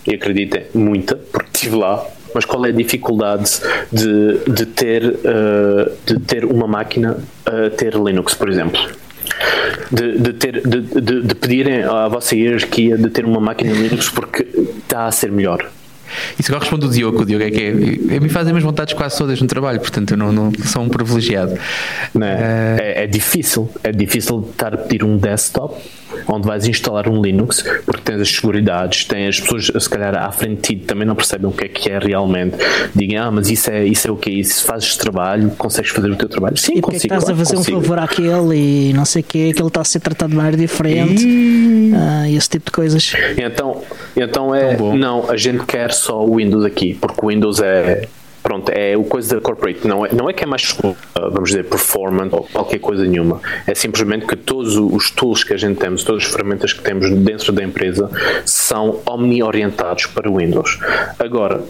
[0.07, 2.05] E acreditem, muita, porque estive lá.
[2.35, 3.61] Mas qual é a dificuldade
[3.93, 8.81] de, de, ter, uh, de ter uma máquina a ter Linux, por exemplo?
[9.91, 14.09] De, de, ter, de, de, de pedirem à vossa hierarquia de ter uma máquina Linux
[14.09, 14.47] porque
[14.79, 15.71] está a ser melhor.
[16.39, 17.23] Isso agora responde o Diogo.
[17.23, 20.13] O Diogo é que é, é, me fazem as vontades quase todas no trabalho, portanto
[20.13, 21.59] eu não, não sou um privilegiado.
[22.15, 23.69] Não, é, é, é difícil.
[23.83, 25.77] É difícil estar a pedir um desktop
[26.27, 30.31] onde vais instalar um Linux, porque tens as seguridades, tens as pessoas, se calhar, à
[30.31, 32.57] frente de ti também não percebem o que é que é realmente.
[32.95, 34.65] Digam, ah, mas isso é, isso é o que é isso?
[34.65, 36.57] Fazes trabalho, consegues fazer o teu trabalho?
[36.57, 37.01] Sim, e consigo.
[37.01, 37.79] Que estás claro, a fazer consigo.
[37.79, 40.37] um favor àquele e não sei o que, que ele está a ser tratado de
[40.37, 41.92] maneira diferente, e...
[42.37, 43.13] esse tipo de coisas.
[43.37, 43.83] Então,
[44.17, 48.09] então é, não, a gente quer só o Windows aqui, porque o Windows é
[48.43, 50.77] pronto, é o coisa da corporate, não é, não é que é mais,
[51.15, 55.57] vamos dizer, performance ou qualquer coisa nenhuma, é simplesmente que todos os tools que a
[55.57, 58.11] gente temos, todas as ferramentas que temos dentro da empresa
[58.45, 60.79] são omni-orientados para o Windows.
[61.19, 61.63] Agora,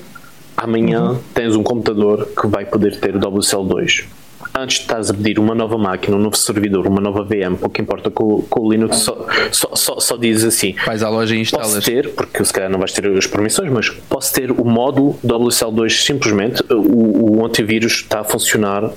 [0.56, 1.18] amanhã uhum.
[1.34, 4.06] tens um computador que vai poder ter o WCL2
[4.54, 7.80] antes de estás a pedir uma nova máquina, um novo servidor, uma nova VM, pouco
[7.80, 11.40] importa com, com o Linux, só, só, só, só dizes assim: vais à loja e
[11.40, 11.74] instalas.
[11.74, 15.18] Posso ter, porque se calhar não vais ter as permissões, mas posso ter o módulo
[15.24, 18.90] WSL2 simplesmente, o, o antivírus está a funcionar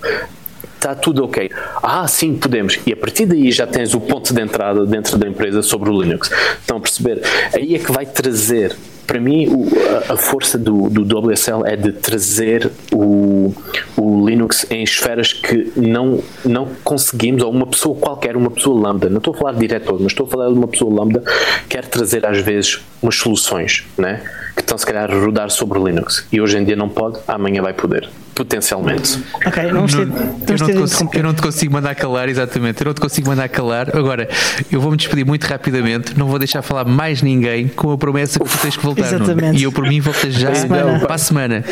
[0.85, 1.49] está tudo ok.
[1.81, 2.79] Ah, sim, podemos.
[2.85, 5.99] E a partir daí já tens o ponto de entrada dentro da empresa sobre o
[5.99, 6.29] Linux.
[6.59, 7.21] Estão a perceber?
[7.55, 8.75] Aí é que vai trazer.
[9.05, 9.67] Para mim, o,
[10.11, 13.53] a, força do, do WSL é de trazer o,
[13.97, 19.09] o Linux em esferas que não, não conseguimos, ou uma pessoa qualquer, uma pessoa lambda,
[19.09, 21.23] não estou a falar de diretor, mas estou a falar de uma pessoa lambda,
[21.69, 24.21] quer trazer às vezes umas soluções, né?
[24.55, 26.25] que estão se calhar a rodar sobre o Linux.
[26.31, 29.17] E hoje em dia não pode, amanhã vai poder potencialmente.
[29.45, 32.81] Ok, vamos ter, não, eu, não consigo, eu, não te consigo mandar calar, exatamente.
[32.81, 33.95] Eu não te consigo mandar calar.
[33.95, 34.27] Agora,
[34.69, 36.17] eu vou-me despedir muito rapidamente.
[36.19, 39.05] Não vou deixar falar mais ninguém com a promessa que tu tens que voltar.
[39.05, 39.57] Exatamente.
[39.57, 41.63] E eu, por mim, volto já para a semana.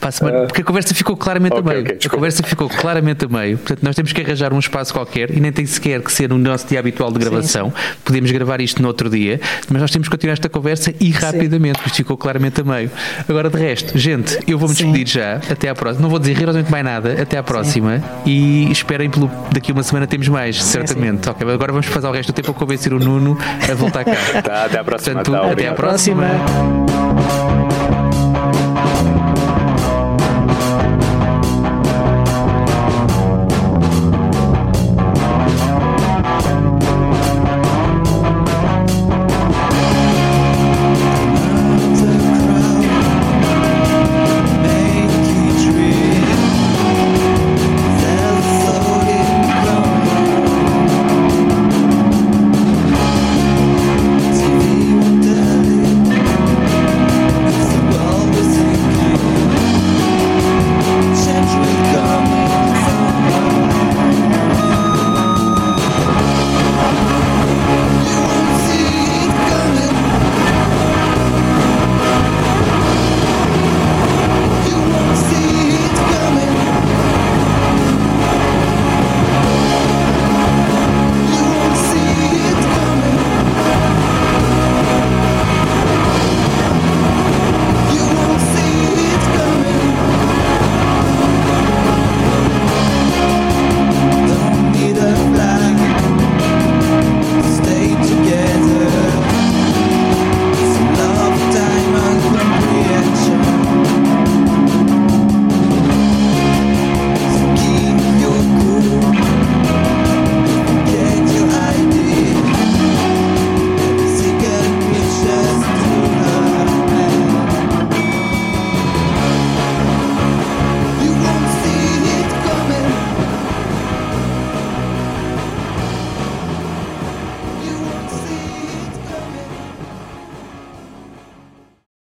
[0.00, 0.46] Para a semana.
[0.46, 1.80] Porque a conversa ficou claramente okay, a meio.
[1.82, 3.58] Okay, a conversa ficou claramente a meio.
[3.58, 6.38] Portanto, nós temos que arranjar um espaço qualquer e nem tem sequer que ser no
[6.38, 7.66] nosso dia habitual de gravação.
[7.66, 7.98] Sim, sim.
[8.04, 9.38] Podemos gravar isto no outro dia,
[9.68, 12.90] mas nós temos que continuar esta conversa e rapidamente, porque ficou claramente a meio.
[13.28, 15.36] Agora, de resto, gente, eu vou-me despedir já.
[15.50, 16.02] Até à próxima próxima.
[16.02, 17.22] Não vou dizer rigorosamente mais nada.
[17.22, 17.98] Até à próxima.
[17.98, 18.04] Sim.
[18.26, 19.30] E esperem pelo.
[19.52, 21.24] Daqui a uma semana temos mais, sim, certamente.
[21.24, 21.30] Sim.
[21.30, 23.36] Ok, agora vamos fazer o resto do tempo a convencer o Nuno
[23.70, 24.12] a voltar cá.
[24.42, 25.22] tá, até à próxima.
[25.22, 26.22] Portanto, tá, até à próxima.
[26.22, 27.49] próxima.